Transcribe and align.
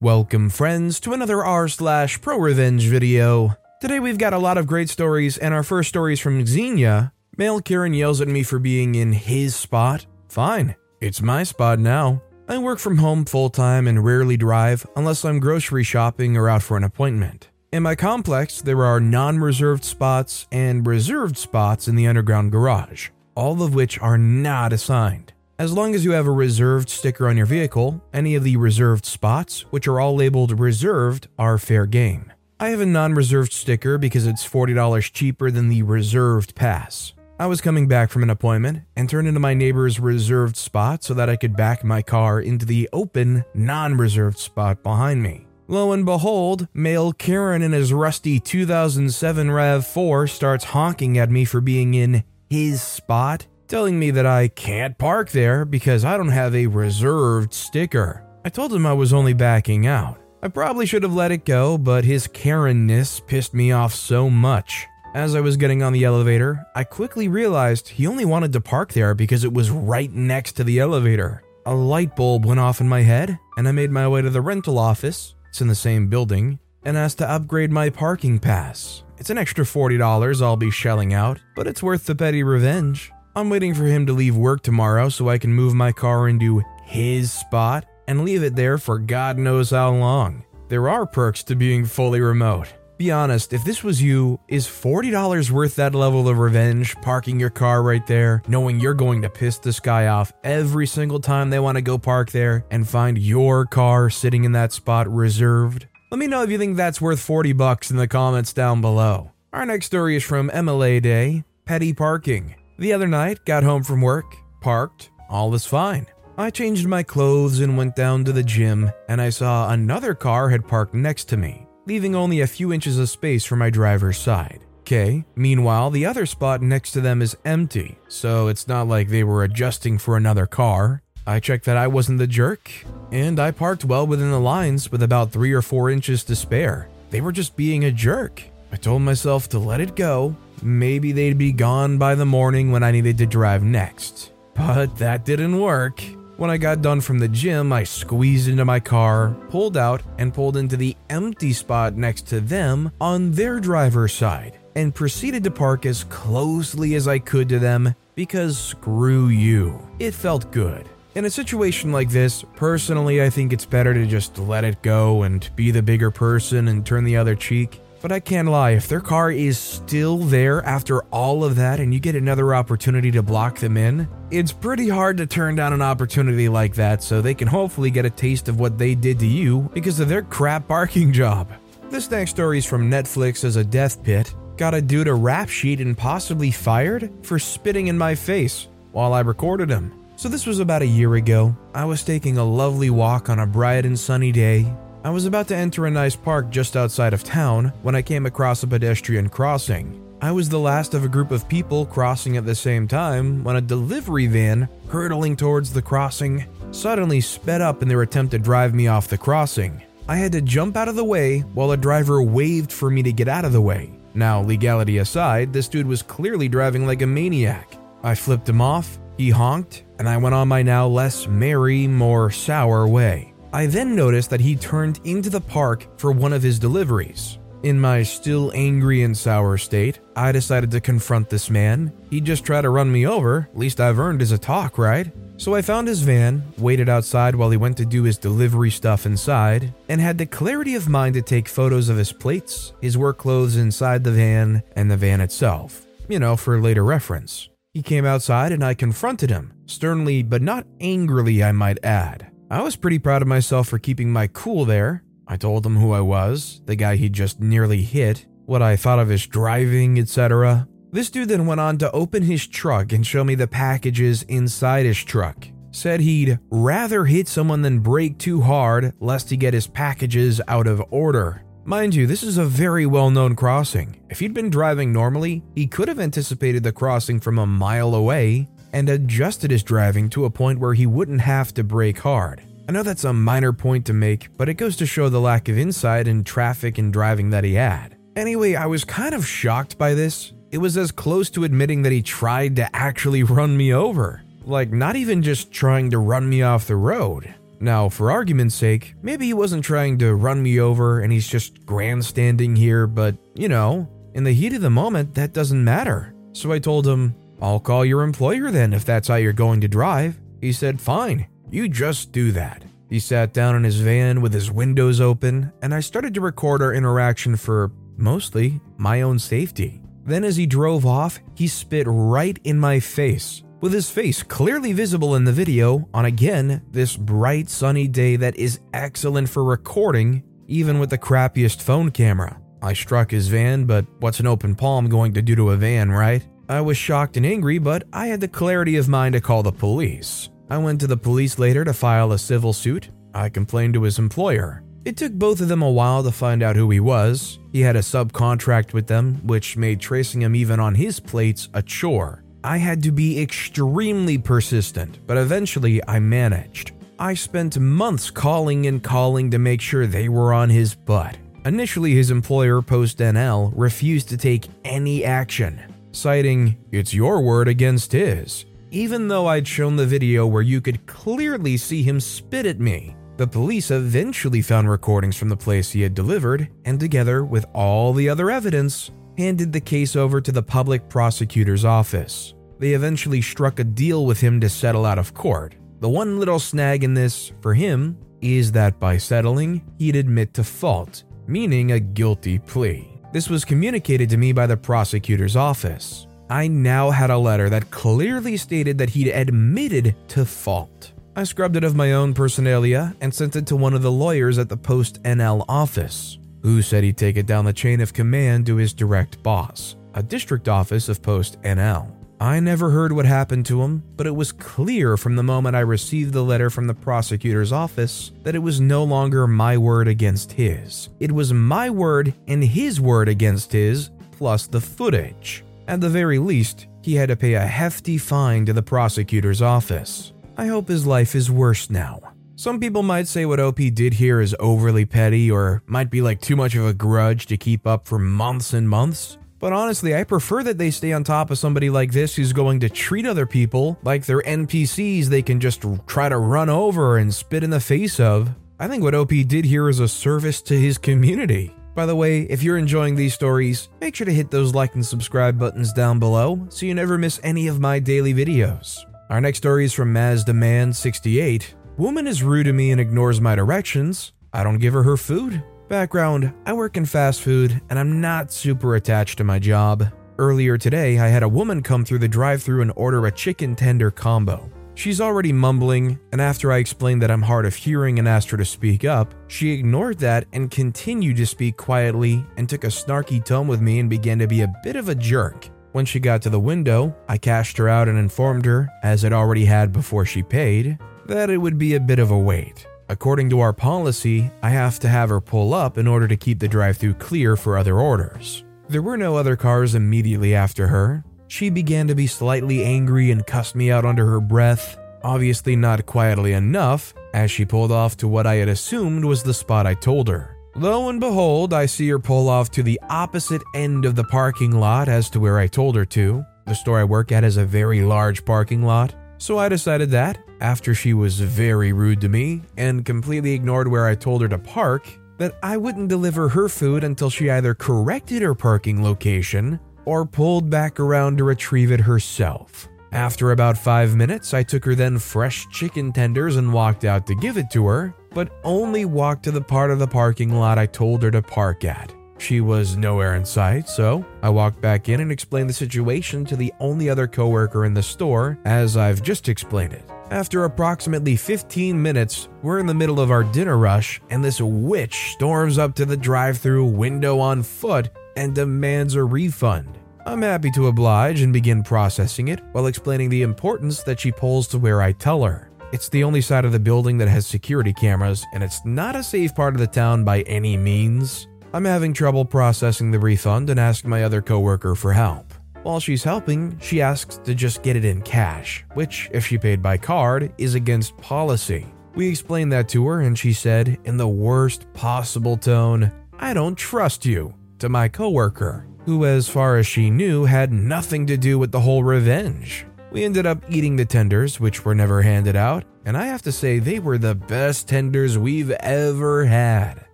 Welcome, 0.00 0.48
friends, 0.50 1.00
to 1.00 1.12
another 1.12 1.44
r 1.44 1.66
slash 1.66 2.20
pro 2.20 2.38
revenge 2.38 2.86
video. 2.86 3.56
Today 3.80 3.98
we've 3.98 4.16
got 4.16 4.32
a 4.32 4.38
lot 4.38 4.56
of 4.56 4.68
great 4.68 4.88
stories, 4.88 5.36
and 5.36 5.52
our 5.52 5.64
first 5.64 5.88
story 5.88 6.12
is 6.12 6.20
from 6.20 6.46
Xenia. 6.46 7.12
Male 7.36 7.60
Karen 7.60 7.92
yells 7.92 8.20
at 8.20 8.28
me 8.28 8.44
for 8.44 8.60
being 8.60 8.94
in 8.94 9.10
his 9.10 9.56
spot. 9.56 10.06
Fine, 10.28 10.76
it's 11.00 11.20
my 11.20 11.42
spot 11.42 11.80
now. 11.80 12.22
I 12.46 12.58
work 12.58 12.78
from 12.78 12.98
home 12.98 13.24
full 13.24 13.50
time 13.50 13.88
and 13.88 14.04
rarely 14.04 14.36
drive 14.36 14.86
unless 14.94 15.24
I'm 15.24 15.40
grocery 15.40 15.82
shopping 15.82 16.36
or 16.36 16.48
out 16.48 16.62
for 16.62 16.76
an 16.76 16.84
appointment. 16.84 17.48
In 17.72 17.82
my 17.82 17.96
complex, 17.96 18.62
there 18.62 18.84
are 18.84 19.00
non 19.00 19.40
reserved 19.40 19.82
spots 19.82 20.46
and 20.52 20.86
reserved 20.86 21.36
spots 21.36 21.88
in 21.88 21.96
the 21.96 22.06
underground 22.06 22.52
garage, 22.52 23.08
all 23.34 23.64
of 23.64 23.74
which 23.74 23.98
are 23.98 24.16
not 24.16 24.72
assigned. 24.72 25.32
As 25.60 25.72
long 25.72 25.92
as 25.96 26.04
you 26.04 26.12
have 26.12 26.28
a 26.28 26.30
reserved 26.30 26.88
sticker 26.88 27.26
on 27.26 27.36
your 27.36 27.44
vehicle, 27.44 28.00
any 28.14 28.36
of 28.36 28.44
the 28.44 28.56
reserved 28.56 29.04
spots, 29.04 29.62
which 29.70 29.88
are 29.88 29.98
all 29.98 30.14
labeled 30.14 30.60
reserved, 30.60 31.26
are 31.36 31.58
fair 31.58 31.84
game. 31.84 32.32
I 32.60 32.68
have 32.68 32.80
a 32.80 32.86
non 32.86 33.14
reserved 33.14 33.52
sticker 33.52 33.98
because 33.98 34.24
it's 34.24 34.48
$40 34.48 35.12
cheaper 35.12 35.50
than 35.50 35.68
the 35.68 35.82
reserved 35.82 36.54
pass. 36.54 37.12
I 37.40 37.46
was 37.46 37.60
coming 37.60 37.88
back 37.88 38.10
from 38.10 38.22
an 38.22 38.30
appointment 38.30 38.84
and 38.94 39.10
turned 39.10 39.26
into 39.26 39.40
my 39.40 39.52
neighbor's 39.52 39.98
reserved 39.98 40.56
spot 40.56 41.02
so 41.02 41.12
that 41.14 41.28
I 41.28 41.34
could 41.34 41.56
back 41.56 41.82
my 41.82 42.02
car 42.02 42.40
into 42.40 42.64
the 42.64 42.88
open, 42.92 43.44
non 43.52 43.96
reserved 43.96 44.38
spot 44.38 44.84
behind 44.84 45.24
me. 45.24 45.48
Lo 45.66 45.90
and 45.90 46.04
behold, 46.04 46.68
male 46.72 47.12
Karen 47.12 47.62
in 47.62 47.72
his 47.72 47.92
rusty 47.92 48.38
2007 48.38 49.48
RAV4 49.48 50.30
starts 50.30 50.66
honking 50.66 51.18
at 51.18 51.32
me 51.32 51.44
for 51.44 51.60
being 51.60 51.94
in 51.94 52.22
his 52.48 52.80
spot 52.80 53.48
telling 53.68 53.98
me 53.98 54.10
that 54.12 54.26
I 54.26 54.48
can't 54.48 54.98
park 54.98 55.30
there 55.30 55.64
because 55.64 56.04
I 56.04 56.16
don't 56.16 56.28
have 56.28 56.54
a 56.54 56.66
reserved 56.66 57.52
sticker. 57.52 58.24
I 58.44 58.48
told 58.48 58.72
him 58.72 58.86
I 58.86 58.94
was 58.94 59.12
only 59.12 59.34
backing 59.34 59.86
out. 59.86 60.18
I 60.42 60.48
probably 60.48 60.86
should 60.86 61.02
have 61.02 61.14
let 61.14 61.32
it 61.32 61.44
go, 61.44 61.76
but 61.76 62.04
his 62.04 62.28
Karenness 62.28 63.24
pissed 63.26 63.52
me 63.52 63.72
off 63.72 63.94
so 63.94 64.30
much. 64.30 64.86
As 65.14 65.34
I 65.34 65.40
was 65.40 65.56
getting 65.56 65.82
on 65.82 65.92
the 65.92 66.04
elevator, 66.04 66.64
I 66.74 66.84
quickly 66.84 67.28
realized 67.28 67.88
he 67.88 68.06
only 68.06 68.24
wanted 68.24 68.52
to 68.52 68.60
park 68.60 68.92
there 68.92 69.14
because 69.14 69.42
it 69.42 69.52
was 69.52 69.70
right 69.70 70.10
next 70.12 70.52
to 70.52 70.64
the 70.64 70.78
elevator. 70.78 71.42
A 71.66 71.74
light 71.74 72.14
bulb 72.14 72.46
went 72.46 72.60
off 72.60 72.80
in 72.80 72.88
my 72.88 73.02
head, 73.02 73.38
and 73.56 73.66
I 73.66 73.72
made 73.72 73.90
my 73.90 74.06
way 74.06 74.22
to 74.22 74.30
the 74.30 74.40
rental 74.40 74.78
office, 74.78 75.34
it's 75.48 75.60
in 75.60 75.68
the 75.68 75.74
same 75.74 76.08
building, 76.08 76.58
and 76.84 76.96
asked 76.96 77.18
to 77.18 77.28
upgrade 77.28 77.72
my 77.72 77.90
parking 77.90 78.38
pass. 78.38 79.02
It's 79.18 79.30
an 79.30 79.38
extra 79.38 79.64
$40 79.64 80.40
I'll 80.40 80.56
be 80.56 80.70
shelling 80.70 81.12
out, 81.12 81.40
but 81.56 81.66
it's 81.66 81.82
worth 81.82 82.06
the 82.06 82.14
petty 82.14 82.42
revenge. 82.42 83.12
I'm 83.38 83.50
waiting 83.50 83.72
for 83.72 83.84
him 83.84 84.04
to 84.06 84.12
leave 84.12 84.36
work 84.36 84.62
tomorrow 84.62 85.08
so 85.10 85.28
I 85.28 85.38
can 85.38 85.54
move 85.54 85.72
my 85.72 85.92
car 85.92 86.28
into 86.28 86.60
his 86.82 87.30
spot 87.30 87.86
and 88.08 88.24
leave 88.24 88.42
it 88.42 88.56
there 88.56 88.78
for 88.78 88.98
God 88.98 89.38
knows 89.38 89.70
how 89.70 89.92
long. 89.92 90.42
There 90.66 90.88
are 90.88 91.06
perks 91.06 91.44
to 91.44 91.54
being 91.54 91.84
fully 91.84 92.20
remote. 92.20 92.66
Be 92.96 93.12
honest, 93.12 93.52
if 93.52 93.62
this 93.62 93.84
was 93.84 94.02
you, 94.02 94.40
is 94.48 94.66
$40 94.66 95.52
worth 95.52 95.76
that 95.76 95.94
level 95.94 96.28
of 96.28 96.38
revenge, 96.38 96.96
parking 96.96 97.38
your 97.38 97.48
car 97.48 97.84
right 97.84 98.04
there, 98.08 98.42
knowing 98.48 98.80
you're 98.80 98.92
going 98.92 99.22
to 99.22 99.30
piss 99.30 99.58
this 99.58 99.78
guy 99.78 100.08
off 100.08 100.32
every 100.42 100.88
single 100.88 101.20
time 101.20 101.48
they 101.48 101.60
want 101.60 101.76
to 101.76 101.82
go 101.82 101.96
park 101.96 102.32
there 102.32 102.66
and 102.72 102.88
find 102.88 103.16
your 103.16 103.66
car 103.66 104.10
sitting 104.10 104.42
in 104.42 104.50
that 104.50 104.72
spot 104.72 105.08
reserved? 105.08 105.86
Let 106.10 106.18
me 106.18 106.26
know 106.26 106.42
if 106.42 106.50
you 106.50 106.58
think 106.58 106.76
that's 106.76 107.00
worth 107.00 107.20
40 107.20 107.52
bucks 107.52 107.92
in 107.92 107.98
the 107.98 108.08
comments 108.08 108.52
down 108.52 108.80
below. 108.80 109.30
Our 109.52 109.64
next 109.64 109.86
story 109.86 110.16
is 110.16 110.24
from 110.24 110.50
MLA 110.50 111.00
Day, 111.00 111.44
Petty 111.66 111.92
Parking. 111.92 112.56
The 112.78 112.92
other 112.92 113.08
night, 113.08 113.44
got 113.44 113.64
home 113.64 113.82
from 113.82 114.02
work, 114.02 114.36
parked, 114.60 115.10
all 115.28 115.50
was 115.50 115.66
fine. 115.66 116.06
I 116.36 116.50
changed 116.50 116.86
my 116.86 117.02
clothes 117.02 117.58
and 117.58 117.76
went 117.76 117.96
down 117.96 118.24
to 118.24 118.32
the 118.32 118.44
gym, 118.44 118.92
and 119.08 119.20
I 119.20 119.30
saw 119.30 119.70
another 119.70 120.14
car 120.14 120.48
had 120.48 120.68
parked 120.68 120.94
next 120.94 121.24
to 121.30 121.36
me, 121.36 121.66
leaving 121.86 122.14
only 122.14 122.40
a 122.40 122.46
few 122.46 122.72
inches 122.72 122.96
of 122.96 123.10
space 123.10 123.44
for 123.44 123.56
my 123.56 123.68
driver's 123.68 124.16
side. 124.18 124.60
Okay, 124.82 125.24
meanwhile, 125.34 125.90
the 125.90 126.06
other 126.06 126.24
spot 126.24 126.62
next 126.62 126.92
to 126.92 127.00
them 127.00 127.20
is 127.20 127.36
empty, 127.44 127.98
so 128.06 128.46
it's 128.46 128.68
not 128.68 128.86
like 128.86 129.08
they 129.08 129.24
were 129.24 129.42
adjusting 129.42 129.98
for 129.98 130.16
another 130.16 130.46
car. 130.46 131.02
I 131.26 131.40
checked 131.40 131.64
that 131.64 131.76
I 131.76 131.88
wasn't 131.88 132.20
the 132.20 132.28
jerk, 132.28 132.70
and 133.10 133.40
I 133.40 133.50
parked 133.50 133.84
well 133.84 134.06
within 134.06 134.30
the 134.30 134.38
lines 134.38 134.92
with 134.92 135.02
about 135.02 135.32
three 135.32 135.52
or 135.52 135.62
four 135.62 135.90
inches 135.90 136.22
to 136.24 136.36
spare. 136.36 136.88
They 137.10 137.20
were 137.20 137.32
just 137.32 137.56
being 137.56 137.84
a 137.84 137.90
jerk. 137.90 138.40
I 138.70 138.76
told 138.76 139.02
myself 139.02 139.48
to 139.48 139.58
let 139.58 139.80
it 139.80 139.96
go 139.96 140.36
Maybe 140.62 141.12
they'd 141.12 141.38
be 141.38 141.52
gone 141.52 141.98
by 141.98 142.14
the 142.14 142.26
morning 142.26 142.70
when 142.72 142.82
I 142.82 142.90
needed 142.90 143.18
to 143.18 143.26
drive 143.26 143.62
next. 143.62 144.32
But 144.54 144.96
that 144.96 145.24
didn't 145.24 145.60
work. 145.60 146.02
When 146.36 146.50
I 146.50 146.56
got 146.56 146.82
done 146.82 147.00
from 147.00 147.18
the 147.18 147.28
gym, 147.28 147.72
I 147.72 147.82
squeezed 147.82 148.48
into 148.48 148.64
my 148.64 148.78
car, 148.78 149.36
pulled 149.50 149.76
out, 149.76 150.02
and 150.18 150.32
pulled 150.32 150.56
into 150.56 150.76
the 150.76 150.96
empty 151.10 151.52
spot 151.52 151.96
next 151.96 152.28
to 152.28 152.40
them 152.40 152.92
on 153.00 153.32
their 153.32 153.58
driver's 153.58 154.12
side, 154.12 154.56
and 154.76 154.94
proceeded 154.94 155.42
to 155.44 155.50
park 155.50 155.84
as 155.84 156.04
closely 156.04 156.94
as 156.94 157.08
I 157.08 157.18
could 157.18 157.48
to 157.48 157.58
them 157.58 157.94
because 158.14 158.56
screw 158.56 159.28
you. 159.28 159.80
It 159.98 160.14
felt 160.14 160.52
good. 160.52 160.88
In 161.16 161.24
a 161.24 161.30
situation 161.30 161.90
like 161.90 162.10
this, 162.10 162.44
personally, 162.54 163.20
I 163.20 163.30
think 163.30 163.52
it's 163.52 163.64
better 163.64 163.92
to 163.92 164.06
just 164.06 164.38
let 164.38 164.62
it 164.62 164.82
go 164.82 165.24
and 165.24 165.48
be 165.56 165.72
the 165.72 165.82
bigger 165.82 166.12
person 166.12 166.68
and 166.68 166.86
turn 166.86 167.02
the 167.02 167.16
other 167.16 167.34
cheek. 167.34 167.80
But 168.00 168.12
I 168.12 168.20
can't 168.20 168.48
lie, 168.48 168.70
if 168.70 168.86
their 168.86 169.00
car 169.00 169.32
is 169.32 169.58
still 169.58 170.18
there 170.18 170.64
after 170.64 171.02
all 171.06 171.42
of 171.42 171.56
that 171.56 171.80
and 171.80 171.92
you 171.92 171.98
get 171.98 172.14
another 172.14 172.54
opportunity 172.54 173.10
to 173.10 173.22
block 173.22 173.58
them 173.58 173.76
in, 173.76 174.08
it's 174.30 174.52
pretty 174.52 174.88
hard 174.88 175.16
to 175.16 175.26
turn 175.26 175.56
down 175.56 175.72
an 175.72 175.82
opportunity 175.82 176.48
like 176.48 176.74
that 176.76 177.02
so 177.02 177.20
they 177.20 177.34
can 177.34 177.48
hopefully 177.48 177.90
get 177.90 178.04
a 178.04 178.10
taste 178.10 178.48
of 178.48 178.60
what 178.60 178.78
they 178.78 178.94
did 178.94 179.18
to 179.18 179.26
you 179.26 179.68
because 179.74 179.98
of 179.98 180.08
their 180.08 180.22
crap 180.22 180.68
parking 180.68 181.12
job. 181.12 181.52
This 181.90 182.08
next 182.10 182.30
story 182.30 182.58
is 182.58 182.66
from 182.66 182.90
Netflix 182.90 183.42
as 183.42 183.56
a 183.56 183.64
death 183.64 184.02
pit. 184.04 184.32
Got 184.56 184.74
a 184.74 184.82
dude 184.82 185.08
a 185.08 185.14
rap 185.14 185.48
sheet 185.48 185.80
and 185.80 185.98
possibly 185.98 186.52
fired 186.52 187.10
for 187.22 187.38
spitting 187.38 187.88
in 187.88 187.98
my 187.98 188.14
face 188.14 188.68
while 188.92 189.12
I 189.12 189.20
recorded 189.20 189.70
him. 189.70 189.92
So, 190.16 190.28
this 190.28 190.46
was 190.46 190.58
about 190.58 190.82
a 190.82 190.86
year 190.86 191.14
ago. 191.14 191.56
I 191.74 191.84
was 191.84 192.02
taking 192.02 192.38
a 192.38 192.44
lovely 192.44 192.90
walk 192.90 193.28
on 193.28 193.38
a 193.38 193.46
bright 193.46 193.86
and 193.86 193.96
sunny 193.96 194.32
day 194.32 194.66
I 195.08 195.10
was 195.10 195.24
about 195.24 195.48
to 195.48 195.56
enter 195.56 195.86
a 195.86 195.90
nice 195.90 196.14
park 196.14 196.50
just 196.50 196.76
outside 196.76 197.14
of 197.14 197.24
town 197.24 197.72
when 197.80 197.94
I 197.94 198.02
came 198.02 198.26
across 198.26 198.62
a 198.62 198.66
pedestrian 198.66 199.30
crossing. 199.30 200.04
I 200.20 200.32
was 200.32 200.50
the 200.50 200.58
last 200.58 200.92
of 200.92 201.02
a 201.02 201.08
group 201.08 201.30
of 201.30 201.48
people 201.48 201.86
crossing 201.86 202.36
at 202.36 202.44
the 202.44 202.54
same 202.54 202.86
time 202.86 203.42
when 203.42 203.56
a 203.56 203.62
delivery 203.62 204.26
van, 204.26 204.68
hurtling 204.90 205.34
towards 205.34 205.72
the 205.72 205.80
crossing, 205.80 206.44
suddenly 206.72 207.22
sped 207.22 207.62
up 207.62 207.80
in 207.80 207.88
their 207.88 208.02
attempt 208.02 208.32
to 208.32 208.38
drive 208.38 208.74
me 208.74 208.88
off 208.88 209.08
the 209.08 209.16
crossing. 209.16 209.82
I 210.08 210.16
had 210.16 210.30
to 210.32 210.42
jump 210.42 210.76
out 210.76 210.88
of 210.88 210.96
the 210.96 211.04
way 211.04 211.38
while 211.38 211.70
a 211.70 211.78
driver 211.78 212.20
waved 212.22 212.70
for 212.70 212.90
me 212.90 213.02
to 213.04 213.10
get 213.10 213.28
out 213.28 213.46
of 213.46 213.54
the 213.54 213.62
way. 213.62 213.90
Now, 214.12 214.42
legality 214.42 214.98
aside, 214.98 215.54
this 215.54 215.68
dude 215.68 215.86
was 215.86 216.02
clearly 216.02 216.50
driving 216.50 216.86
like 216.86 217.00
a 217.00 217.06
maniac. 217.06 217.78
I 218.02 218.14
flipped 218.14 218.46
him 218.46 218.60
off, 218.60 218.98
he 219.16 219.30
honked, 219.30 219.84
and 219.98 220.06
I 220.06 220.18
went 220.18 220.34
on 220.34 220.48
my 220.48 220.60
now 220.62 220.86
less 220.86 221.26
merry, 221.26 221.86
more 221.86 222.30
sour 222.30 222.86
way. 222.86 223.27
I 223.52 223.66
then 223.66 223.96
noticed 223.96 224.30
that 224.30 224.40
he 224.40 224.56
turned 224.56 225.00
into 225.04 225.30
the 225.30 225.40
park 225.40 225.86
for 225.98 226.12
one 226.12 226.32
of 226.32 226.42
his 226.42 226.58
deliveries. 226.58 227.38
In 227.62 227.80
my 227.80 228.02
still 228.02 228.52
angry 228.54 229.02
and 229.02 229.16
sour 229.16 229.56
state, 229.56 230.00
I 230.14 230.30
decided 230.32 230.70
to 230.70 230.80
confront 230.80 231.28
this 231.28 231.50
man. 231.50 231.92
He'd 232.10 232.24
just 232.24 232.44
try 232.44 232.60
to 232.60 232.70
run 232.70 232.92
me 232.92 233.06
over, 233.06 233.48
at 233.50 233.58
least 233.58 233.80
I've 233.80 233.98
earned 233.98 234.20
his 234.20 234.32
a 234.32 234.38
talk, 234.38 234.78
right? 234.78 235.10
So 235.38 235.54
I 235.54 235.62
found 235.62 235.88
his 235.88 236.02
van, 236.02 236.42
waited 236.58 236.88
outside 236.88 237.34
while 237.34 237.50
he 237.50 237.56
went 237.56 237.76
to 237.78 237.86
do 237.86 238.02
his 238.02 238.18
delivery 238.18 238.70
stuff 238.70 239.06
inside, 239.06 239.72
and 239.88 240.00
had 240.00 240.18
the 240.18 240.26
clarity 240.26 240.74
of 240.74 240.88
mind 240.88 241.14
to 241.14 241.22
take 241.22 241.48
photos 241.48 241.88
of 241.88 241.96
his 241.96 242.12
plates, 242.12 242.74
his 242.80 242.98
work 242.98 243.18
clothes 243.18 243.56
inside 243.56 244.04
the 244.04 244.12
van, 244.12 244.62
and 244.76 244.90
the 244.90 244.96
van 244.96 245.20
itself. 245.20 245.86
You 246.08 246.18
know, 246.18 246.36
for 246.36 246.60
later 246.60 246.84
reference. 246.84 247.48
He 247.74 247.82
came 247.82 248.04
outside 248.04 248.52
and 248.52 248.64
I 248.64 248.74
confronted 248.74 249.30
him, 249.30 249.52
sternly 249.66 250.22
but 250.22 250.42
not 250.42 250.66
angrily, 250.80 251.42
I 251.42 251.52
might 251.52 251.84
add. 251.84 252.30
I 252.50 252.62
was 252.62 252.76
pretty 252.76 252.98
proud 252.98 253.20
of 253.20 253.28
myself 253.28 253.68
for 253.68 253.78
keeping 253.78 254.10
my 254.10 254.26
cool 254.28 254.64
there. 254.64 255.02
I 255.26 255.36
told 255.36 255.66
him 255.66 255.76
who 255.76 255.92
I 255.92 256.00
was, 256.00 256.62
the 256.64 256.76
guy 256.76 256.96
he 256.96 257.10
just 257.10 257.40
nearly 257.40 257.82
hit, 257.82 258.24
what 258.46 258.62
I 258.62 258.74
thought 258.74 258.98
of 258.98 259.10
his 259.10 259.26
driving, 259.26 259.98
etc. 259.98 260.66
This 260.90 261.10
dude 261.10 261.28
then 261.28 261.44
went 261.44 261.60
on 261.60 261.76
to 261.78 261.92
open 261.92 262.22
his 262.22 262.46
truck 262.46 262.92
and 262.92 263.06
show 263.06 263.22
me 263.22 263.34
the 263.34 263.46
packages 263.46 264.22
inside 264.22 264.86
his 264.86 265.04
truck. 265.04 265.46
said 265.72 266.00
he'd 266.00 266.38
rather 266.48 267.04
hit 267.04 267.28
someone 267.28 267.60
than 267.60 267.80
brake 267.80 268.16
too 268.16 268.40
hard 268.40 268.94
lest 268.98 269.28
he 269.28 269.36
get 269.36 269.52
his 269.52 269.66
packages 269.66 270.40
out 270.48 270.66
of 270.66 270.82
order. 270.90 271.44
Mind 271.66 271.94
you, 271.94 272.06
this 272.06 272.22
is 272.22 272.38
a 272.38 272.46
very 272.46 272.86
well 272.86 273.10
known 273.10 273.36
crossing. 273.36 274.00
If 274.08 274.20
he'd 274.20 274.32
been 274.32 274.48
driving 274.48 274.90
normally, 274.90 275.44
he 275.54 275.66
could 275.66 275.88
have 275.88 276.00
anticipated 276.00 276.62
the 276.62 276.72
crossing 276.72 277.20
from 277.20 277.38
a 277.38 277.46
mile 277.46 277.94
away 277.94 278.48
and 278.72 278.88
adjusted 278.88 279.50
his 279.50 279.62
driving 279.62 280.08
to 280.10 280.24
a 280.24 280.30
point 280.30 280.58
where 280.58 280.74
he 280.74 280.86
wouldn't 280.86 281.20
have 281.20 281.52
to 281.54 281.64
brake 281.64 281.98
hard. 281.98 282.42
I 282.68 282.72
know 282.72 282.82
that's 282.82 283.04
a 283.04 283.12
minor 283.12 283.52
point 283.52 283.86
to 283.86 283.92
make, 283.92 284.28
but 284.36 284.48
it 284.48 284.54
goes 284.54 284.76
to 284.76 284.86
show 284.86 285.08
the 285.08 285.20
lack 285.20 285.48
of 285.48 285.58
insight 285.58 286.06
in 286.06 286.22
traffic 286.22 286.76
and 286.78 286.92
driving 286.92 287.30
that 287.30 287.44
he 287.44 287.54
had. 287.54 287.96
Anyway, 288.14 288.54
I 288.54 288.66
was 288.66 288.84
kind 288.84 289.14
of 289.14 289.26
shocked 289.26 289.78
by 289.78 289.94
this. 289.94 290.32
It 290.50 290.58
was 290.58 290.76
as 290.76 290.92
close 290.92 291.30
to 291.30 291.44
admitting 291.44 291.82
that 291.82 291.92
he 291.92 292.02
tried 292.02 292.56
to 292.56 292.76
actually 292.76 293.22
run 293.22 293.56
me 293.56 293.72
over. 293.72 294.22
Like, 294.44 294.70
not 294.70 294.96
even 294.96 295.22
just 295.22 295.52
trying 295.52 295.90
to 295.90 295.98
run 295.98 296.28
me 296.28 296.42
off 296.42 296.66
the 296.66 296.76
road. 296.76 297.34
Now, 297.60 297.88
for 297.88 298.10
argument's 298.10 298.54
sake, 298.54 298.94
maybe 299.02 299.26
he 299.26 299.34
wasn't 299.34 299.64
trying 299.64 299.98
to 299.98 300.14
run 300.14 300.42
me 300.42 300.60
over 300.60 301.00
and 301.00 301.12
he's 301.12 301.26
just 301.26 301.66
grandstanding 301.66 302.54
here, 302.54 302.86
but 302.86 303.16
you 303.34 303.48
know, 303.48 303.88
in 304.14 304.24
the 304.24 304.32
heat 304.32 304.52
of 304.52 304.60
the 304.60 304.70
moment, 304.70 305.14
that 305.14 305.32
doesn't 305.32 305.62
matter. 305.62 306.14
So 306.32 306.52
I 306.52 306.58
told 306.58 306.86
him, 306.86 307.14
I'll 307.40 307.60
call 307.60 307.84
your 307.84 308.02
employer 308.02 308.50
then 308.50 308.72
if 308.72 308.84
that's 308.84 309.08
how 309.08 309.16
you're 309.16 309.32
going 309.32 309.60
to 309.60 309.68
drive. 309.68 310.18
He 310.40 310.52
said, 310.52 310.80
Fine, 310.80 311.28
you 311.50 311.68
just 311.68 312.12
do 312.12 312.32
that. 312.32 312.64
He 312.88 312.98
sat 312.98 313.32
down 313.32 313.56
in 313.56 313.64
his 313.64 313.80
van 313.80 314.20
with 314.20 314.32
his 314.32 314.50
windows 314.50 315.00
open, 315.00 315.52
and 315.62 315.74
I 315.74 315.80
started 315.80 316.14
to 316.14 316.20
record 316.20 316.62
our 316.62 316.72
interaction 316.72 317.36
for 317.36 317.70
mostly 317.96 318.60
my 318.76 319.02
own 319.02 319.18
safety. 319.18 319.82
Then, 320.04 320.24
as 320.24 320.36
he 320.36 320.46
drove 320.46 320.86
off, 320.86 321.20
he 321.34 321.48
spit 321.48 321.86
right 321.86 322.38
in 322.44 322.58
my 322.58 322.80
face 322.80 323.42
with 323.60 323.72
his 323.72 323.90
face 323.90 324.22
clearly 324.22 324.72
visible 324.72 325.16
in 325.16 325.24
the 325.24 325.32
video 325.32 325.88
on 325.92 326.04
again 326.04 326.62
this 326.70 326.96
bright 326.96 327.48
sunny 327.48 327.88
day 327.88 328.16
that 328.16 328.36
is 328.36 328.60
excellent 328.72 329.28
for 329.28 329.44
recording, 329.44 330.22
even 330.46 330.78
with 330.78 330.90
the 330.90 330.98
crappiest 330.98 331.60
phone 331.60 331.90
camera. 331.90 332.40
I 332.62 332.72
struck 332.72 333.10
his 333.10 333.28
van, 333.28 333.64
but 333.64 333.86
what's 334.00 334.20
an 334.20 334.26
open 334.26 334.54
palm 334.54 334.88
going 334.88 335.12
to 335.14 335.22
do 335.22 335.36
to 335.36 335.50
a 335.50 335.56
van, 335.56 335.90
right? 335.90 336.26
I 336.48 336.62
was 336.62 336.78
shocked 336.78 337.18
and 337.18 337.26
angry, 337.26 337.58
but 337.58 337.84
I 337.92 338.06
had 338.06 338.20
the 338.20 338.28
clarity 338.28 338.76
of 338.76 338.88
mind 338.88 339.12
to 339.12 339.20
call 339.20 339.42
the 339.42 339.52
police. 339.52 340.30
I 340.48 340.56
went 340.56 340.80
to 340.80 340.86
the 340.86 340.96
police 340.96 341.38
later 341.38 341.62
to 341.62 341.74
file 341.74 342.12
a 342.12 342.18
civil 342.18 342.54
suit. 342.54 342.88
I 343.12 343.28
complained 343.28 343.74
to 343.74 343.82
his 343.82 343.98
employer. 343.98 344.62
It 344.86 344.96
took 344.96 345.12
both 345.12 345.42
of 345.42 345.48
them 345.48 345.60
a 345.60 345.70
while 345.70 346.02
to 346.02 346.10
find 346.10 346.42
out 346.42 346.56
who 346.56 346.70
he 346.70 346.80
was. 346.80 347.38
He 347.52 347.60
had 347.60 347.76
a 347.76 347.80
subcontract 347.80 348.72
with 348.72 348.86
them, 348.86 349.20
which 349.26 349.58
made 349.58 349.78
tracing 349.78 350.22
him 350.22 350.34
even 350.34 350.58
on 350.58 350.74
his 350.74 350.98
plates 350.98 351.50
a 351.52 351.60
chore. 351.60 352.24
I 352.42 352.56
had 352.56 352.82
to 352.84 352.92
be 352.92 353.20
extremely 353.20 354.16
persistent, 354.16 355.06
but 355.06 355.18
eventually 355.18 355.82
I 355.86 355.98
managed. 355.98 356.72
I 356.98 357.12
spent 357.12 357.58
months 357.58 358.10
calling 358.10 358.66
and 358.66 358.82
calling 358.82 359.30
to 359.32 359.38
make 359.38 359.60
sure 359.60 359.86
they 359.86 360.08
were 360.08 360.32
on 360.32 360.48
his 360.48 360.74
butt. 360.74 361.18
Initially, 361.44 361.94
his 361.94 362.10
employer, 362.10 362.62
Post 362.62 362.98
NL, 362.98 363.52
refused 363.54 364.08
to 364.08 364.16
take 364.16 364.48
any 364.64 365.04
action, 365.04 365.60
citing, 365.92 366.58
It's 366.72 366.94
your 366.94 367.20
word 367.20 367.48
against 367.48 367.92
his. 367.92 368.44
Even 368.70 369.08
though 369.08 369.26
I'd 369.26 369.48
shown 369.48 369.76
the 369.76 369.86
video 369.86 370.26
where 370.26 370.42
you 370.42 370.60
could 370.60 370.86
clearly 370.86 371.56
see 371.56 371.82
him 371.82 372.00
spit 372.00 372.46
at 372.46 372.60
me, 372.60 372.96
the 373.16 373.26
police 373.26 373.70
eventually 373.70 374.42
found 374.42 374.70
recordings 374.70 375.16
from 375.16 375.28
the 375.28 375.36
place 375.36 375.70
he 375.70 375.80
had 375.80 375.94
delivered, 375.94 376.48
and 376.64 376.78
together 376.78 377.24
with 377.24 377.46
all 377.52 377.92
the 377.92 378.08
other 378.08 378.30
evidence, 378.30 378.90
handed 379.16 379.52
the 379.52 379.60
case 379.60 379.96
over 379.96 380.20
to 380.20 380.30
the 380.30 380.42
public 380.42 380.88
prosecutor's 380.88 381.64
office. 381.64 382.34
They 382.58 382.74
eventually 382.74 383.22
struck 383.22 383.58
a 383.58 383.64
deal 383.64 384.06
with 384.06 384.20
him 384.20 384.40
to 384.40 384.48
settle 384.48 384.86
out 384.86 384.98
of 384.98 385.14
court. 385.14 385.56
The 385.80 385.88
one 385.88 386.18
little 386.18 386.38
snag 386.38 386.84
in 386.84 386.94
this, 386.94 387.32
for 387.40 387.54
him, 387.54 387.98
is 388.20 388.52
that 388.52 388.78
by 388.78 388.98
settling, 388.98 389.64
he'd 389.78 389.96
admit 389.96 390.34
to 390.34 390.44
fault, 390.44 391.04
meaning 391.26 391.72
a 391.72 391.80
guilty 391.80 392.38
plea. 392.38 392.97
This 393.10 393.30
was 393.30 393.44
communicated 393.44 394.10
to 394.10 394.16
me 394.18 394.32
by 394.32 394.46
the 394.46 394.56
prosecutor's 394.56 395.34
office. 395.34 396.06
I 396.28 396.46
now 396.46 396.90
had 396.90 397.08
a 397.08 397.16
letter 397.16 397.48
that 397.48 397.70
clearly 397.70 398.36
stated 398.36 398.76
that 398.78 398.90
he'd 398.90 399.08
admitted 399.08 399.94
to 400.08 400.26
fault. 400.26 400.92
I 401.16 401.24
scrubbed 401.24 401.56
it 401.56 401.64
of 401.64 401.74
my 401.74 401.92
own 401.92 402.12
personalia 402.12 402.94
and 403.00 403.12
sent 403.12 403.34
it 403.34 403.46
to 403.46 403.56
one 403.56 403.72
of 403.72 403.82
the 403.82 403.90
lawyers 403.90 404.38
at 404.38 404.50
the 404.50 404.56
Post 404.56 405.02
NL 405.04 405.44
office 405.48 406.18
who 406.42 406.62
said 406.62 406.84
he'd 406.84 406.96
take 406.96 407.16
it 407.16 407.26
down 407.26 407.44
the 407.44 407.52
chain 407.52 407.80
of 407.80 407.92
command 407.92 408.46
to 408.46 408.56
his 408.56 408.72
direct 408.72 409.22
boss, 409.22 409.76
a 409.94 410.02
district 410.02 410.48
office 410.48 410.88
of 410.88 411.02
Post 411.02 411.40
NL. 411.42 411.97
I 412.20 412.40
never 412.40 412.70
heard 412.70 412.92
what 412.92 413.06
happened 413.06 413.46
to 413.46 413.62
him, 413.62 413.84
but 413.96 414.06
it 414.06 414.14
was 414.14 414.32
clear 414.32 414.96
from 414.96 415.14
the 415.14 415.22
moment 415.22 415.54
I 415.54 415.60
received 415.60 416.12
the 416.12 416.24
letter 416.24 416.50
from 416.50 416.66
the 416.66 416.74
prosecutor's 416.74 417.52
office 417.52 418.10
that 418.24 418.34
it 418.34 418.40
was 418.40 418.60
no 418.60 418.82
longer 418.82 419.28
my 419.28 419.56
word 419.56 419.86
against 419.86 420.32
his. 420.32 420.88
It 420.98 421.12
was 421.12 421.32
my 421.32 421.70
word 421.70 422.12
and 422.26 422.42
his 422.42 422.80
word 422.80 423.08
against 423.08 423.52
his, 423.52 423.90
plus 424.10 424.48
the 424.48 424.60
footage. 424.60 425.44
At 425.68 425.80
the 425.80 425.88
very 425.88 426.18
least, 426.18 426.66
he 426.82 426.96
had 426.96 427.08
to 427.10 427.16
pay 427.16 427.34
a 427.34 427.46
hefty 427.46 427.98
fine 427.98 428.46
to 428.46 428.52
the 428.52 428.62
prosecutor's 428.62 429.40
office. 429.40 430.12
I 430.36 430.46
hope 430.46 430.66
his 430.66 430.86
life 430.86 431.14
is 431.14 431.30
worse 431.30 431.70
now. 431.70 432.00
Some 432.34 432.58
people 432.58 432.82
might 432.82 433.06
say 433.06 433.26
what 433.26 433.40
OP 433.40 433.58
did 433.74 433.94
here 433.94 434.20
is 434.20 434.34
overly 434.40 434.86
petty 434.86 435.30
or 435.30 435.62
might 435.66 435.90
be 435.90 436.02
like 436.02 436.20
too 436.20 436.36
much 436.36 436.56
of 436.56 436.66
a 436.66 436.74
grudge 436.74 437.26
to 437.26 437.36
keep 437.36 437.64
up 437.64 437.86
for 437.86 437.98
months 437.98 438.52
and 438.52 438.68
months. 438.68 439.17
But 439.38 439.52
honestly, 439.52 439.94
I 439.94 440.04
prefer 440.04 440.42
that 440.42 440.58
they 440.58 440.70
stay 440.70 440.92
on 440.92 441.04
top 441.04 441.30
of 441.30 441.38
somebody 441.38 441.70
like 441.70 441.92
this 441.92 442.16
who's 442.16 442.32
going 442.32 442.60
to 442.60 442.68
treat 442.68 443.06
other 443.06 443.26
people 443.26 443.78
like 443.82 444.04
they're 444.04 444.22
NPCs 444.22 445.06
they 445.06 445.22
can 445.22 445.40
just 445.40 445.64
try 445.86 446.08
to 446.08 446.18
run 446.18 446.48
over 446.48 446.98
and 446.98 447.14
spit 447.14 447.44
in 447.44 447.50
the 447.50 447.60
face 447.60 448.00
of. 448.00 448.30
I 448.58 448.66
think 448.66 448.82
what 448.82 448.94
OP 448.94 449.10
did 449.10 449.44
here 449.44 449.68
is 449.68 449.78
a 449.78 449.88
service 449.88 450.42
to 450.42 450.58
his 450.58 450.78
community. 450.78 451.54
By 451.76 451.86
the 451.86 451.94
way, 451.94 452.22
if 452.22 452.42
you're 452.42 452.58
enjoying 452.58 452.96
these 452.96 453.14
stories, 453.14 453.68
make 453.80 453.94
sure 453.94 454.04
to 454.04 454.12
hit 454.12 454.32
those 454.32 454.54
like 454.54 454.74
and 454.74 454.84
subscribe 454.84 455.38
buttons 455.38 455.72
down 455.72 456.00
below 456.00 456.44
so 456.48 456.66
you 456.66 456.74
never 456.74 456.98
miss 456.98 457.20
any 457.22 457.46
of 457.46 457.60
my 457.60 457.78
daily 457.78 458.12
videos. 458.12 458.78
Our 459.10 459.20
next 459.20 459.38
story 459.38 459.64
is 459.64 459.72
from 459.72 459.92
Mazda 459.92 460.34
Man 460.34 460.72
68 460.72 461.54
Woman 461.78 462.08
is 462.08 462.24
rude 462.24 462.44
to 462.44 462.52
me 462.52 462.72
and 462.72 462.80
ignores 462.80 463.20
my 463.20 463.36
directions. 463.36 464.10
I 464.32 464.42
don't 464.42 464.58
give 464.58 464.74
her 464.74 464.82
her 464.82 464.96
food. 464.96 465.44
Background 465.68 466.32
I 466.46 466.54
work 466.54 466.78
in 466.78 466.86
fast 466.86 467.20
food 467.20 467.60
and 467.68 467.78
I'm 467.78 468.00
not 468.00 468.32
super 468.32 468.76
attached 468.76 469.18
to 469.18 469.24
my 469.24 469.38
job. 469.38 469.92
Earlier 470.18 470.56
today, 470.56 470.98
I 470.98 471.08
had 471.08 471.22
a 471.22 471.28
woman 471.28 471.62
come 471.62 471.84
through 471.84 471.98
the 471.98 472.08
drive 472.08 472.42
through 472.42 472.62
and 472.62 472.72
order 472.74 473.06
a 473.06 473.12
chicken 473.12 473.54
tender 473.54 473.90
combo. 473.90 474.50
She's 474.74 475.00
already 475.00 475.32
mumbling, 475.32 475.98
and 476.12 476.20
after 476.20 476.52
I 476.52 476.58
explained 476.58 477.02
that 477.02 477.10
I'm 477.10 477.22
hard 477.22 477.44
of 477.44 477.54
hearing 477.54 477.98
and 477.98 478.08
asked 478.08 478.30
her 478.30 478.36
to 478.36 478.44
speak 478.44 478.84
up, 478.84 479.12
she 479.26 479.50
ignored 479.50 479.98
that 479.98 480.26
and 480.32 480.50
continued 480.50 481.16
to 481.16 481.26
speak 481.26 481.56
quietly 481.56 482.24
and 482.36 482.48
took 482.48 482.64
a 482.64 482.68
snarky 482.68 483.22
tone 483.22 483.48
with 483.48 483.60
me 483.60 483.80
and 483.80 483.90
began 483.90 484.20
to 484.20 484.28
be 484.28 484.42
a 484.42 484.54
bit 484.62 484.76
of 484.76 484.88
a 484.88 484.94
jerk. 484.94 485.50
When 485.72 485.84
she 485.84 485.98
got 485.98 486.22
to 486.22 486.30
the 486.30 486.40
window, 486.40 486.96
I 487.08 487.18
cashed 487.18 487.58
her 487.58 487.68
out 487.68 487.88
and 487.88 487.98
informed 487.98 488.44
her, 488.44 488.68
as 488.84 489.02
it 489.02 489.12
already 489.12 489.44
had 489.44 489.72
before 489.72 490.04
she 490.04 490.22
paid, 490.22 490.78
that 491.06 491.28
it 491.28 491.38
would 491.38 491.58
be 491.58 491.74
a 491.74 491.80
bit 491.80 491.98
of 491.98 492.12
a 492.12 492.18
wait. 492.18 492.67
According 492.90 493.28
to 493.30 493.40
our 493.40 493.52
policy, 493.52 494.30
I 494.42 494.48
have 494.48 494.78
to 494.80 494.88
have 494.88 495.10
her 495.10 495.20
pull 495.20 495.52
up 495.52 495.76
in 495.76 495.86
order 495.86 496.08
to 496.08 496.16
keep 496.16 496.38
the 496.38 496.48
drive 496.48 496.78
through 496.78 496.94
clear 496.94 497.36
for 497.36 497.58
other 497.58 497.78
orders. 497.78 498.44
There 498.68 498.80
were 498.80 498.96
no 498.96 499.16
other 499.16 499.36
cars 499.36 499.74
immediately 499.74 500.34
after 500.34 500.68
her. 500.68 501.04
She 501.26 501.50
began 501.50 501.86
to 501.88 501.94
be 501.94 502.06
slightly 502.06 502.64
angry 502.64 503.10
and 503.10 503.26
cussed 503.26 503.54
me 503.54 503.70
out 503.70 503.84
under 503.84 504.06
her 504.06 504.20
breath, 504.20 504.78
obviously 505.02 505.54
not 505.54 505.84
quietly 505.84 506.32
enough, 506.32 506.94
as 507.12 507.30
she 507.30 507.44
pulled 507.44 507.72
off 507.72 507.98
to 507.98 508.08
what 508.08 508.26
I 508.26 508.36
had 508.36 508.48
assumed 508.48 509.04
was 509.04 509.22
the 509.22 509.34
spot 509.34 509.66
I 509.66 509.74
told 509.74 510.08
her. 510.08 510.38
Lo 510.56 510.88
and 510.88 510.98
behold, 510.98 511.52
I 511.52 511.66
see 511.66 511.88
her 511.90 511.98
pull 511.98 512.30
off 512.30 512.50
to 512.52 512.62
the 512.62 512.80
opposite 512.88 513.42
end 513.54 513.84
of 513.84 513.96
the 513.96 514.04
parking 514.04 514.58
lot 514.58 514.88
as 514.88 515.10
to 515.10 515.20
where 515.20 515.38
I 515.38 515.46
told 515.46 515.76
her 515.76 515.84
to. 515.84 516.24
The 516.46 516.54
store 516.54 516.80
I 516.80 516.84
work 516.84 517.12
at 517.12 517.22
has 517.22 517.36
a 517.36 517.44
very 517.44 517.82
large 517.82 518.24
parking 518.24 518.62
lot, 518.62 518.94
so 519.18 519.36
I 519.38 519.50
decided 519.50 519.90
that, 519.90 520.18
after 520.40 520.74
she 520.74 520.94
was 520.94 521.20
very 521.20 521.72
rude 521.72 522.00
to 522.00 522.08
me 522.08 522.42
and 522.56 522.84
completely 522.84 523.32
ignored 523.32 523.68
where 523.68 523.86
I 523.86 523.94
told 523.94 524.22
her 524.22 524.28
to 524.28 524.38
park, 524.38 524.88
that 525.18 525.36
I 525.42 525.56
wouldn't 525.56 525.88
deliver 525.88 526.28
her 526.28 526.48
food 526.48 526.84
until 526.84 527.10
she 527.10 527.30
either 527.30 527.54
corrected 527.54 528.22
her 528.22 528.34
parking 528.34 528.82
location 528.82 529.58
or 529.84 530.06
pulled 530.06 530.48
back 530.48 530.78
around 530.78 531.18
to 531.18 531.24
retrieve 531.24 531.72
it 531.72 531.80
herself. 531.80 532.68
After 532.92 533.32
about 533.32 533.58
five 533.58 533.96
minutes, 533.96 534.32
I 534.32 534.42
took 534.42 534.64
her 534.64 534.74
then 534.74 534.98
fresh 534.98 535.46
chicken 535.50 535.92
tenders 535.92 536.36
and 536.36 536.52
walked 536.52 536.84
out 536.84 537.06
to 537.08 537.14
give 537.14 537.36
it 537.36 537.50
to 537.50 537.66
her, 537.66 537.94
but 538.14 538.32
only 538.44 538.84
walked 538.84 539.24
to 539.24 539.30
the 539.30 539.40
part 539.40 539.70
of 539.70 539.78
the 539.78 539.86
parking 539.86 540.34
lot 540.34 540.58
I 540.58 540.66
told 540.66 541.02
her 541.02 541.10
to 541.10 541.20
park 541.20 541.64
at. 541.64 541.92
She 542.18 542.40
was 542.40 542.76
nowhere 542.76 543.14
in 543.14 543.24
sight, 543.24 543.68
so 543.68 544.04
I 544.22 544.30
walked 544.30 544.60
back 544.60 544.88
in 544.88 545.00
and 545.00 545.12
explained 545.12 545.48
the 545.48 545.54
situation 545.54 546.24
to 546.26 546.36
the 546.36 546.52
only 546.60 546.88
other 546.90 547.06
coworker 547.06 547.64
in 547.64 547.74
the 547.74 547.82
store, 547.82 548.38
as 548.44 548.76
I've 548.76 549.02
just 549.02 549.28
explained 549.28 549.74
it. 549.74 549.88
After 550.10 550.44
approximately 550.44 551.16
15 551.16 551.80
minutes, 551.80 552.30
we're 552.42 552.60
in 552.60 552.66
the 552.66 552.72
middle 552.72 552.98
of 552.98 553.10
our 553.10 553.22
dinner 553.22 553.58
rush, 553.58 554.00
and 554.08 554.24
this 554.24 554.40
witch 554.40 555.12
storms 555.12 555.58
up 555.58 555.74
to 555.74 555.84
the 555.84 555.98
drive 555.98 556.38
through 556.38 556.64
window 556.64 557.18
on 557.18 557.42
foot 557.42 557.90
and 558.16 558.34
demands 558.34 558.94
a 558.94 559.04
refund. 559.04 559.78
I'm 560.06 560.22
happy 560.22 560.50
to 560.52 560.68
oblige 560.68 561.20
and 561.20 561.30
begin 561.30 561.62
processing 561.62 562.28
it 562.28 562.40
while 562.52 562.68
explaining 562.68 563.10
the 563.10 563.20
importance 563.20 563.82
that 563.82 564.00
she 564.00 564.10
pulls 564.10 564.48
to 564.48 564.58
where 564.58 564.80
I 564.80 564.92
tell 564.92 565.22
her. 565.24 565.50
It's 565.72 565.90
the 565.90 566.04
only 566.04 566.22
side 566.22 566.46
of 566.46 566.52
the 566.52 566.58
building 566.58 566.96
that 566.98 567.08
has 567.08 567.26
security 567.26 567.74
cameras, 567.74 568.24
and 568.32 568.42
it's 568.42 568.64
not 568.64 568.96
a 568.96 569.02
safe 569.02 569.34
part 569.34 569.54
of 569.54 569.60
the 569.60 569.66
town 569.66 570.04
by 570.04 570.22
any 570.22 570.56
means. 570.56 571.28
I'm 571.52 571.66
having 571.66 571.92
trouble 571.92 572.24
processing 572.24 572.90
the 572.90 572.98
refund 572.98 573.50
and 573.50 573.60
ask 573.60 573.84
my 573.84 574.04
other 574.04 574.22
coworker 574.22 574.74
for 574.74 574.94
help. 574.94 575.27
While 575.68 575.80
she's 575.80 576.02
helping, 576.02 576.58
she 576.60 576.80
asks 576.80 577.18
to 577.24 577.34
just 577.34 577.62
get 577.62 577.76
it 577.76 577.84
in 577.84 578.00
cash, 578.00 578.64
which, 578.72 579.10
if 579.12 579.26
she 579.26 579.36
paid 579.36 579.62
by 579.62 579.76
card, 579.76 580.32
is 580.38 580.54
against 580.54 580.96
policy. 580.96 581.66
We 581.94 582.08
explained 582.08 582.50
that 582.52 582.70
to 582.70 582.86
her, 582.86 583.02
and 583.02 583.18
she 583.18 583.34
said, 583.34 583.78
in 583.84 583.98
the 583.98 584.08
worst 584.08 584.64
possible 584.72 585.36
tone, 585.36 585.92
I 586.18 586.32
don't 586.32 586.54
trust 586.54 587.04
you, 587.04 587.34
to 587.58 587.68
my 587.68 587.86
coworker, 587.86 588.66
who, 588.86 589.04
as 589.04 589.28
far 589.28 589.58
as 589.58 589.66
she 589.66 589.90
knew, 589.90 590.24
had 590.24 590.54
nothing 590.54 591.06
to 591.08 591.18
do 591.18 591.38
with 591.38 591.52
the 591.52 591.60
whole 591.60 591.84
revenge. 591.84 592.64
We 592.90 593.04
ended 593.04 593.26
up 593.26 593.44
eating 593.50 593.76
the 593.76 593.84
tenders, 593.84 594.40
which 594.40 594.64
were 594.64 594.74
never 594.74 595.02
handed 595.02 595.36
out, 595.36 595.64
and 595.84 595.98
I 595.98 596.06
have 596.06 596.22
to 596.22 596.32
say 596.32 596.60
they 596.60 596.78
were 596.78 596.96
the 596.96 597.14
best 597.14 597.68
tenders 597.68 598.16
we've 598.16 598.52
ever 598.52 599.26
had. 599.26 599.84